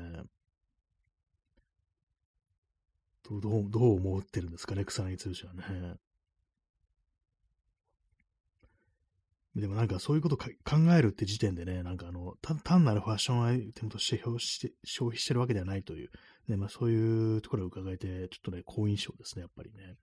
[3.28, 5.96] どう、どう、思ってるんですかね、草薙剛はね。
[9.54, 10.48] でもなんかそういうこと考
[10.96, 14.16] えるって時点でね、なんかあの、単なるファッションアイテムとして
[14.82, 16.10] 消費してるわけではないという、
[16.48, 19.96] ね、まあそういうところを伺えて、ちょっとね、好印象ですね、やっぱりね。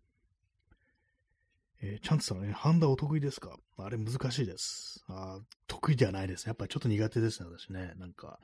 [1.82, 3.58] えー、チャンツさんね、ハンダお得意ですか？
[3.78, 5.04] あれ難しいです。
[5.08, 6.50] あ得意ではないですね。
[6.50, 7.94] やっぱりちょっと苦手ですね、私ね。
[7.98, 8.40] なんか、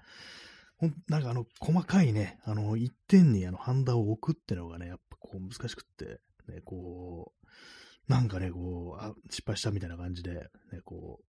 [0.78, 6.20] ほん、なんかあの、細かいね、あの、一点にあの、ハンダを置くってのがね、やっぱこう難しくって、
[6.52, 11.26] ね、こう、なんかね、こう、あ、失敗したみたいな感じで、ね、こう、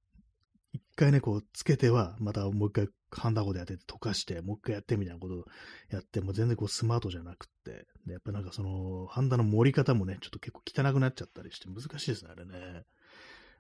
[0.73, 5.45] 一回ね、こう、つけては、またもう一回ハンダゴでやって溶かして、もう一回やってみたいなことを
[5.91, 12.83] やって、もう全然こうスマートじゃなくって、で、やっぱなんかその、ハンダの盛り方もね、ちょっと結構汚くなっちゃったりして難しいですね、あれね。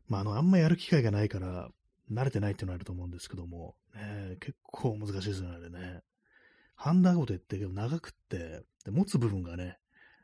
[0.08, 1.70] まあ、あの、あんまやる機会がないから、
[2.10, 6.00] 慣れてないっていうのはあると思うんですけども、ね、結構難しいですよね、あれね。
[6.74, 9.78] ハンダゴテって長くって、で持つ部分がね、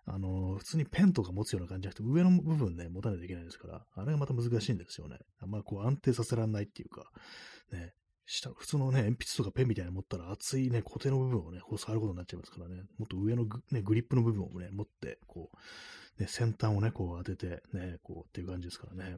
[0.04, 5.18] あの、普通にペンとか持つような感じじゃなくて、上の部分ね、持たないといけないですから、あれがまた難しいんですよね。
[5.40, 7.04] あんまこう安定させられないっていうか、
[7.72, 7.92] ね、
[8.26, 15.50] 下、普通のね、鉛筆とかペンみたいなの持ったら厚いね、固定の部分をね、こう触ることになっちゃいますからね、もっと上のグ,、ね、グリップの部分をね、持って、こ
[16.18, 19.16] う、ね、先端をね、こう当てて、ね、こうっていう感じですからね。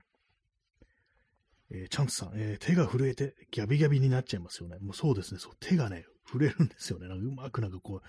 [1.73, 4.79] えー、チャンツさん、えー、手が震えてギャビギャビになっちゃいますよね。
[4.81, 7.09] もうそうですね、そう手がね、震えるんですよね。
[7.09, 8.09] なんかうまくなんかこう、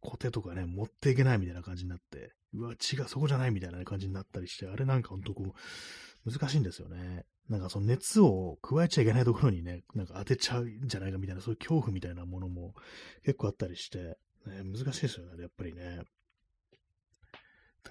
[0.00, 5.54] コテとかね、持っていけないみたいな感じになって、うわ、違う、そこじゃないみたいな感じになったりして、あれなんかほんとこ
[6.26, 7.24] う、難しいんですよね。
[7.48, 12.74] なんかその熱を加えちゃいけないところにね、なんか当てちゃうんじゃないかみたいな、そういう恐怖みたいなものも
[13.24, 13.98] 結構あったりして、
[14.46, 16.02] ね、難しいですよね、やっぱりね。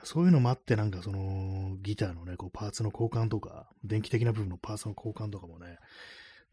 [0.04, 5.78] そういうのもあって、なんかその、ギターのね、こうパーツの交換とか、電気的な部分のパーツの交換とかもね、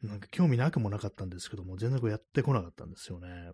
[0.03, 3.53] なんか興味なくもなかったんですけども、全然こうやってこなかったんですよね。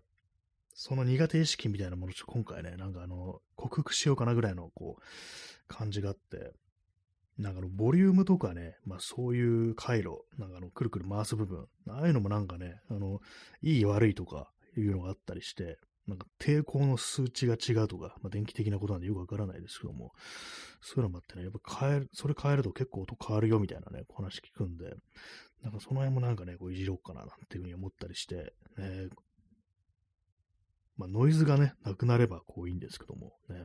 [0.73, 5.01] その苦手意識みたいなもの、ちょ今回ね、なんかあの、克服しようかなぐらいの、こう、
[5.67, 6.53] 感じがあって、
[7.37, 13.21] なんかあの、ボリュームとかね、まあそういう回路、なんかあの、くるくる回す部分、ああいうのもなんかね、あの、
[13.61, 15.77] いい悪いとかいうのがあったりして、
[16.07, 20.13] なんか抵抗の数値が違うとか、まあ、電気的なことなんでよくわからないですけども、
[20.81, 24.95] そういうのもあってね、やっぱ変える、それ変えると結構音変わるよみたいなね、話聞くんで、
[25.63, 29.09] なんかその辺もなんかね、こういじろうかななんていうふうに思ったりして、ね、
[30.95, 33.55] まあノイズがね、なくなればこういいんですけども、ね、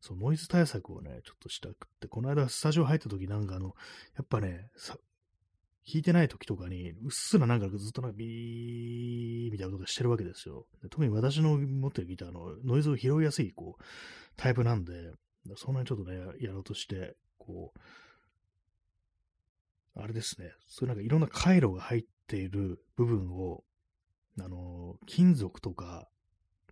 [0.00, 3.74] そう、ノイズ対策をね、ちょっとしたくって、この間スタジオ入った時なんかあの、
[4.16, 4.70] やっぱね、
[5.84, 10.66] 弾いてない時とかに、うっすらなんかずっとなんかビーみたいなことしてるわけですよ。
[10.90, 13.82] 特に私の持ってるギターのノイズを拾いやすい、こう、
[14.36, 14.92] タイプなんで、
[15.56, 17.78] そんなにちょっとね、やろうとして、こう、
[20.00, 23.64] あれですね、そういうなんかいろんな回路が入っている部分を、
[24.40, 26.08] あの、金属とか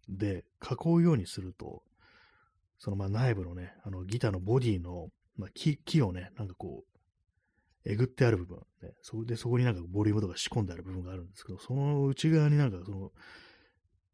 [0.09, 1.83] で囲うようにすると、
[2.79, 6.90] そのまあ内部のね、あのギターのボディの、まあ、木木をね、なんかこう、
[7.85, 13.11] えぐってある部分、ね、そこでそこになんかボリュームとか仕込んである部分があるんですけど、その内側になんかその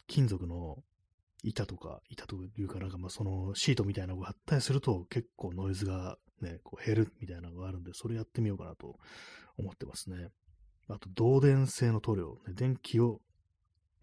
[0.07, 0.77] 金属の
[1.43, 8.97] 板とか、板というかなんかまあそのシートみたいなのがあったりすると結構ノイズがね、こう減るみたいなのがあるんで、それやってみようかなと
[9.59, 10.29] 思ってますね。
[10.89, 13.21] あと、導電性の塗料、ね、電気を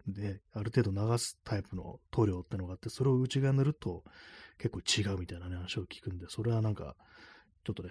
[0.06, 4.04] で、ある程度流すタイプの塗料ってのがあって、それを内側塗ると
[4.58, 6.94] 結構違うみたいな、ね、話を聞くんで、それはなんか、
[7.64, 7.90] ちょっとね、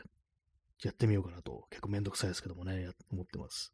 [0.83, 3.73] やってみようかなと、結構めんどくさいですけどもね、思ってます。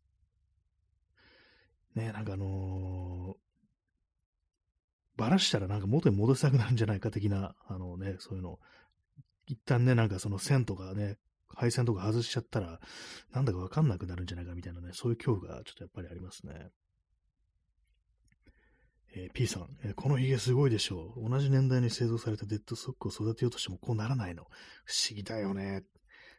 [1.95, 8.59] ね、なんかあのー、ばらしたらなんか元に戻したくなるんじゃないか的な、あのね、そういうの、
[9.47, 11.17] 一旦ね、なんかその線とかね、
[11.55, 12.79] 配線とか外しちゃったら、
[13.33, 16.69] なんだかわかんなくなるんじゃないかみたいなね、そういう恐怖がちょっとやっぱりありますね。
[19.15, 21.29] えー、P さん、えー、このヒゲすごいでしょう。
[21.29, 24.43] 同じ年代に製造されたデッドストックを育てようとしてもこうならないの。
[24.85, 25.83] 不思議だよね。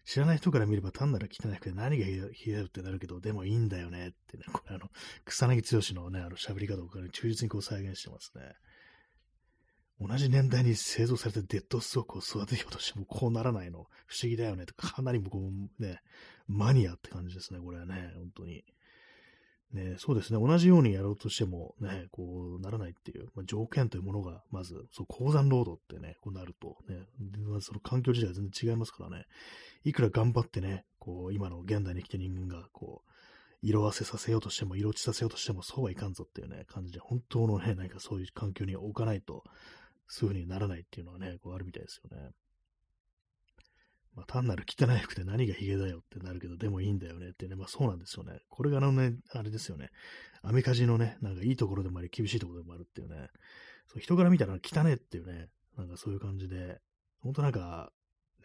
[0.04, 2.12] 知らない人から見れば単なる汚くて何が冷
[2.46, 4.88] えるってなるけど、でもいいんだよねってね、これあの、
[5.24, 8.54] 草薙剛のね、あの喋り方を忠実にこう再現してますね。
[10.00, 16.00] 同じ年代に製造されてデッドストックを育てようとしてもこうならないの不思議だよねとかなりこうね、
[16.48, 18.64] マニアって感じですね、これはね、本当に。
[19.72, 27.06] ね、そうですね、同じようにやろうとしてもね、こうならないっていう、まあ、条件というものが、まず、そう、鉱山労働ってね、こうなるとね、
[27.60, 29.26] その環境自体は全然違いますからね、
[29.84, 33.10] いくら頑張ってね、こう、今の現代に来て人間が、こう、
[33.62, 39.44] 色あせさせようとしても、色落ちさせようとしても、そうはいかんぞっていうね、感じで、本当のね、何かそういう環境に置かないと、
[40.08, 42.30] そういう風にならないっていうのはね、こうあるみたいですよね。
[44.14, 48.40] まあ、単なる汚い服で何がヒゲだよってなるけど、でもいいんだよねってね、まあそうなんですよね。
[48.48, 49.90] これがあのね、あれですよね。
[50.42, 53.28] アメカジのね、なんかいいところでもあり、厳しいところでもあるっていうね。
[53.86, 56.80] そう人から見たら汚ねっていうね、なんかそういう感じで、
[57.20, 57.92] ほんとなんか、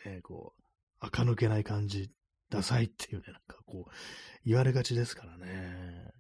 [0.05, 0.61] ね、こう、
[0.99, 2.11] 垢抜けない感じ、
[2.49, 3.91] ダサいっていうね、なんかこう、
[4.45, 6.11] 言われがちですからね。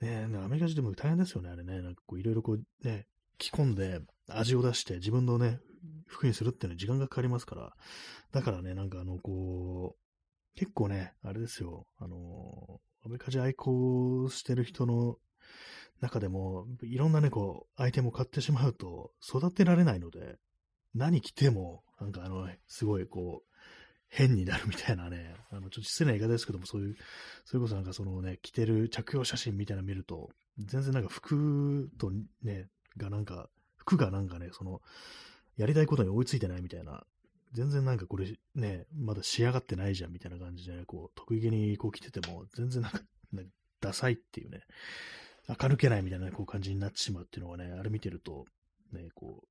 [0.00, 1.80] ねえ、アメリカ人でも大変ですよね、あれね。
[1.82, 3.06] なんかこう、いろいろこう、ね、
[3.40, 5.58] 着込んで、味を出して、自分のね、
[6.06, 7.72] 服にするっていうのは時間がかかりますから。
[8.32, 15.16] だからね、なんかあの、こう、結構ね、あれですよ、あの、アメリカ人愛好してる人の
[16.00, 20.36] 中でも、いろんなね、こう、アイテムを買ってしまうと、育てられないので、
[20.94, 23.50] 何着ても、なんかあの、すごいこう、
[24.08, 26.96] 変になるみたいなね、あの、ちょっと失礼な言い方ですけども、そういう、
[27.44, 32.10] それこそなんかそのね、着てる着用写真みたいなの見ると、全然なんか服と
[32.42, 32.66] ね、
[32.96, 34.80] がなんか、服がなんかね、その、
[35.56, 37.04] やりたいことに追いついてないみたいな、
[37.52, 43.00] 全然なんかこれね、まだ仕上がってないじゃんみたいな感じで、ねこう、得意げにこう着てても、全然なんか、
[43.32, 43.46] ね、
[43.80, 44.60] ダサいっていうね、
[45.48, 48.44] 垢抜けないみたいなこう感じになってしまうっていうのはね、あれ見てると、
[48.92, 49.46] ね、こう、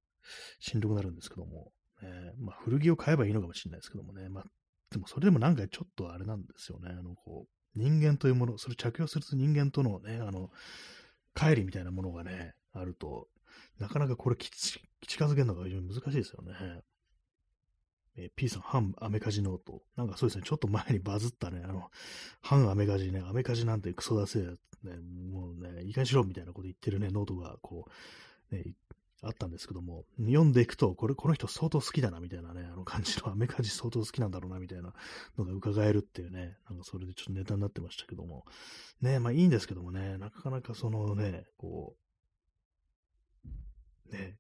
[0.59, 1.71] しんどくなるんですけども、
[2.01, 4.43] えー、まあ、古着を買えばいいのかもしれないですけどもね、まあ、
[4.91, 10.49] でもそれでもなんかちょっとあれなんですよね、あの、こう、人間というもの、それ着用すると人間とのね、あの、
[11.36, 13.28] 乖離みたいなものがね、あると、
[13.80, 14.80] なかなかこれ近
[15.26, 16.82] づけるのが非常に難しいですよね。
[18.17, 19.82] えー、P さん、反アメカジ note。
[19.95, 21.89] なんかそうですね、ちょっと前にバズったね、あの、
[22.41, 24.57] 反アメカジね、アメカジなんてクソダセえや、ね、
[25.32, 27.86] もうね、いい加減しろみたいなこと言ってるね、ノートが、こ
[28.51, 28.74] う、ね、
[29.22, 34.93] あったんですけども、読んでいくと、これ、この人相当好きだな、みたいなね、あの感じのアメカジ相当好きなんだろうな、みたいな
[35.38, 38.45] のが伺えるっていうね、なんかそれでちょっとネタになってましたけども、
[39.01, 42.09] ね、まあいいんですけどもね、なかなかそのね、こう、
[44.12, 44.38] ね、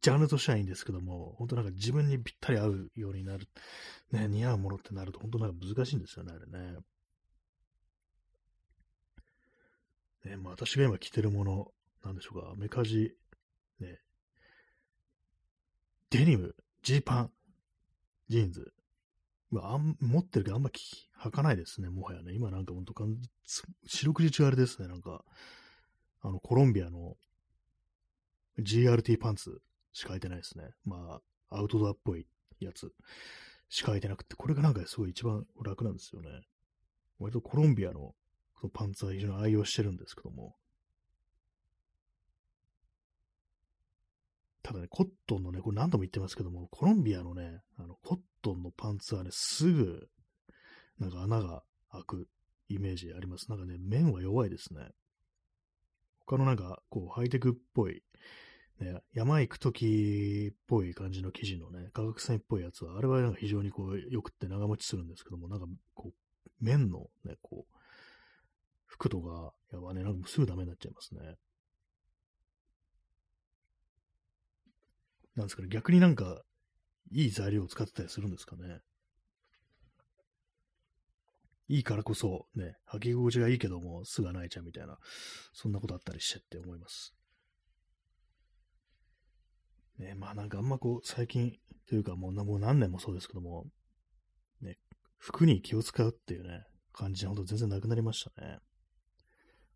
[0.00, 3.48] ジャンルとしてはいいんですけども、本当なんか自分にぴったり合うようになる、
[4.12, 6.78] ね、似合うものってなると、本当なんか難しいんですよね、あれね。
[10.24, 11.72] ね、まあ私が今着てるもの、
[12.04, 13.16] なんでしょうか、メカジ
[13.80, 13.98] ね、
[16.10, 17.32] デニム、ジーパン、
[18.28, 18.72] ジーンズ。
[19.58, 22.32] あん持ってるけどあんま履かないですね、もはやね。
[22.32, 22.94] 今なんかほんと、
[23.86, 25.24] 四六時中あれですね、なんか、
[26.20, 27.16] あの、コロンビアの
[28.58, 29.60] GRT パンツ
[29.92, 30.70] しか履いてないですね。
[30.84, 32.26] まあ、アウトドアっぽい
[32.60, 32.92] やつ
[33.68, 36.28] しか履いてなくて、これがなんかすごい一番楽なんですよね。
[37.18, 38.14] 割とコロンビアの
[38.62, 40.56] のパンツは非常に愛用してるんですけども。
[44.62, 50.08] ただね、コットンのね、これ何度も言ってますけども、コロンビアのね、あの、コットンのパンツはね、すぐ、
[50.98, 52.28] なんか穴が開く
[52.68, 53.48] イメージあります。
[53.48, 54.88] なんかね、面は弱いですね。
[56.18, 58.02] 他のなんか、こう、ハイテクっぽい、
[58.80, 67.76] ね、山行くときっぽい感じの生地のね、化学繊維っぽいやつは、あれはなんか非常にこう、よくって長持ちするんですけども、なんか、こう、面のね、こう、
[68.86, 71.36] 服とか、やばね、なんかすぐダメになっちゃいますね。
[75.36, 76.42] なんですかね、逆になんか、
[77.12, 78.80] いい材料を使ってたりするんですかね。
[81.68, 84.98] いいからこそ、ね、履き心地がいいけども、すぐ泣いちゃうみたいな、
[85.52, 87.15] そんなことあったりしてって思います。
[89.98, 93.66] ね、まあなんかあんまこう、最近、というかもうもう何年もそうですけども、
[94.60, 94.76] ね、
[95.18, 98.58] 服に気を使うっていうね、感じは本当全然なくなりましたね。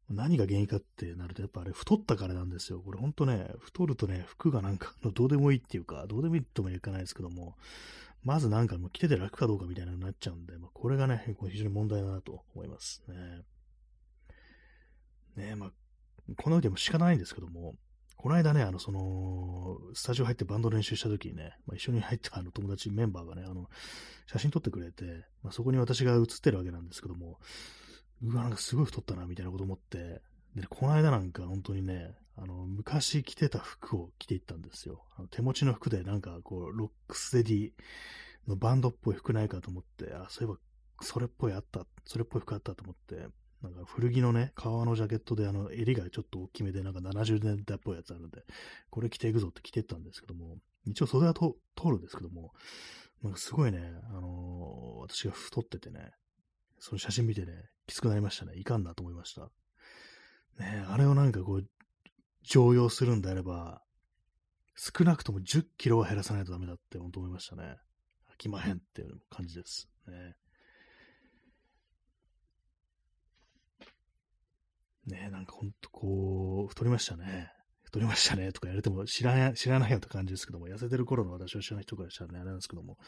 [0.09, 2.81] 何が原因かってなると、やっぱあれ太ったからなんですよ。
[2.81, 7.57] これほんとね、太るとね、服がなんかどうでもいいっていうか、どうでもいいともいかないですけども、
[8.25, 13.05] まずなんかもう着てて楽かどうかみたいなのになっちゃうんで、まあ、これがね、非常に問題だなと思います
[15.37, 15.45] ね。
[15.45, 15.73] ねまあ、
[16.37, 17.77] この時も仕方ないんですけども、
[18.21, 23.71] この間ね、あの、その、スタジオ入ってバンド練習した時にね、まあ、一緒に入ったあの友達、メンバーがね、あの、
[24.27, 27.39] 写真撮ってくれて、まあ、そこに私が写ってるわけなんですけども、
[28.23, 30.21] うわ、なんかすごい太ったな、みたいなこと思って、
[30.55, 35.03] で、この間なんか本当にね、あの、昔着てた服を着ていったんですよ。
[35.17, 37.71] あの手持ちの服でなんかこう、ロックステディ
[38.49, 40.61] のバンドっぽい服ないかと思って、あ、そういえば、
[41.01, 43.29] それっぽいあった、それっぽい服あったと思って、
[43.63, 48.43] なんか古着のね、革のジャケットであの、襟がちょっと大きめで、なんか70年代っぽいやつあるんで、
[48.91, 50.57] これ着ていくぞって着てったんですけども、
[50.87, 51.53] 一応袖は通
[51.85, 52.53] るんですけども、
[53.23, 53.81] なんかすごいね、
[54.11, 56.11] あのー、私が太っててね、
[56.79, 57.53] その写真見てね、
[57.87, 58.55] きつくなりましたね。
[58.57, 59.51] いかんなと思いました。
[60.59, 61.67] ねあれをなんかこう、
[62.43, 63.83] 常用するんであれば、
[64.75, 67.77] 少なくとも10キロは減らさないとダメだって本当思いましたね。
[68.33, 69.91] 飽きまへんっていう感じです。
[70.09, 70.37] ね
[75.11, 77.53] ねなんかほんとこう、太りましたね。
[77.83, 82.99] 太りましたねとか言われても知ら知らないよって感じですけども、痩せてる頃の私を知らない人からしたらね、あれなんですけども、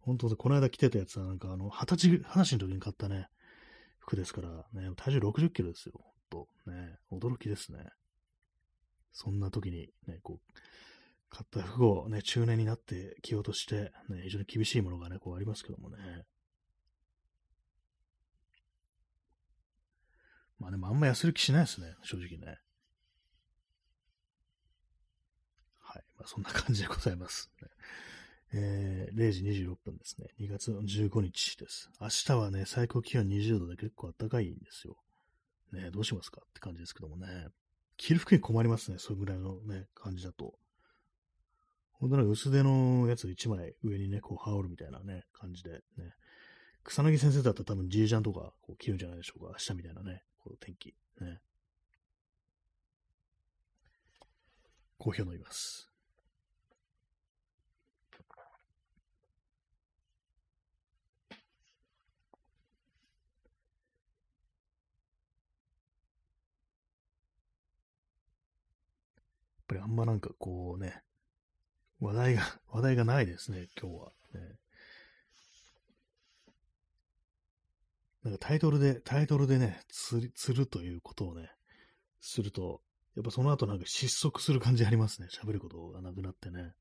[0.00, 3.28] 本当この間着てたやつはなんかあの、二十歳、二十歳の時に買ったね、
[3.98, 4.48] 服ですから、
[4.80, 5.94] ね、体重60キロですよ。
[6.30, 7.78] と、ね、驚きですね。
[9.12, 10.52] そんな時にね、こう、
[11.30, 15.96] 買った服をね、中年になって着ようとして、ね、非常に厳しいものがね、こうありますけどもね。
[20.58, 22.58] まあでもあんま痩せる気しないですね、正直ね。
[25.80, 26.04] はい。
[26.18, 27.50] まあそんな感じでございます、
[28.52, 30.28] えー、0時26分ですね。
[30.40, 31.90] 2月15日です。
[32.00, 34.96] 明日はね、最高気温20度で結構暖かいんですよ。
[35.72, 37.48] ね、どうしますかって感じですけどもね。
[37.96, 40.54] 着る服に困りますね、それぐらいのね、感じだと。
[41.92, 46.14] ほんとなんか薄手のやつ1枚上にね、こう羽織るみたいなね、感じでね。
[46.84, 49.48] 草薙先生だったら多分 G ジャンとかこう着るんじゃないでしょうか。
[49.52, 50.94] 明日みたいなね、この天気。
[51.20, 51.40] ね。
[54.96, 55.90] コーヒーを飲みます。
[61.30, 61.36] や
[69.62, 71.02] っぱりあんまなんかこうね、
[71.98, 74.12] 話題が、話題がないですね、今日は。
[74.32, 74.56] ね、
[78.26, 81.48] なんかタイトルで、タイトルでね、釣るということをね、
[82.20, 82.82] すると、
[83.14, 85.28] やっぱその後なんか失速する感じありますね。
[85.30, 86.72] 喋ることがなくなってね。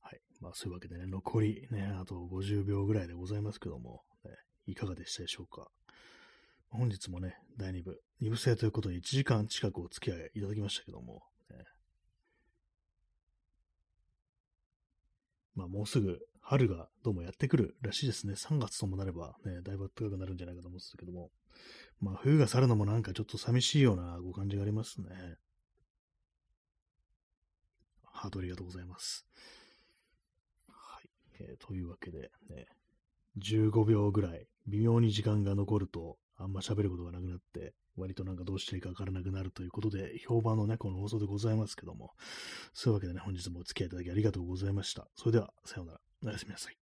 [0.00, 0.20] はい。
[0.40, 4.32] まあそういうわけでね、残りね、あと50秒ぐらいでございますけども、ね、
[4.66, 5.70] いかがでしたでしょうか。
[6.70, 11.64] 本日もね、第2部、2部制ということで1時間近くお付き合いいただきましたけども、ね、
[15.54, 18.34] まあもうすぐ春がどうもやってくるらしいですね。
[18.34, 21.30] 3月ともなればね、だいぶ暖かくなるんじゃないかと思うんですけども、
[22.00, 25.06] まあ冬が去るのもなんかちょっと寂しいようなご感じがありますね。
[28.02, 29.26] ハートありがとうございます。
[30.68, 31.10] はい。
[31.40, 32.66] えー、というわけでね、
[33.38, 42.12] 15秒ぐらい微妙に時間が残るとあんま喋ることがなくなって、割となんかどうしていいかわからなくなるということで、評判のね、この放送でございますけども、
[42.72, 45.06] そういうわけでね、本日もお付き合いいただきありがとうございました。
[45.16, 46.09] それでは、さようなら。
[46.22, 46.79] おやすみなさい。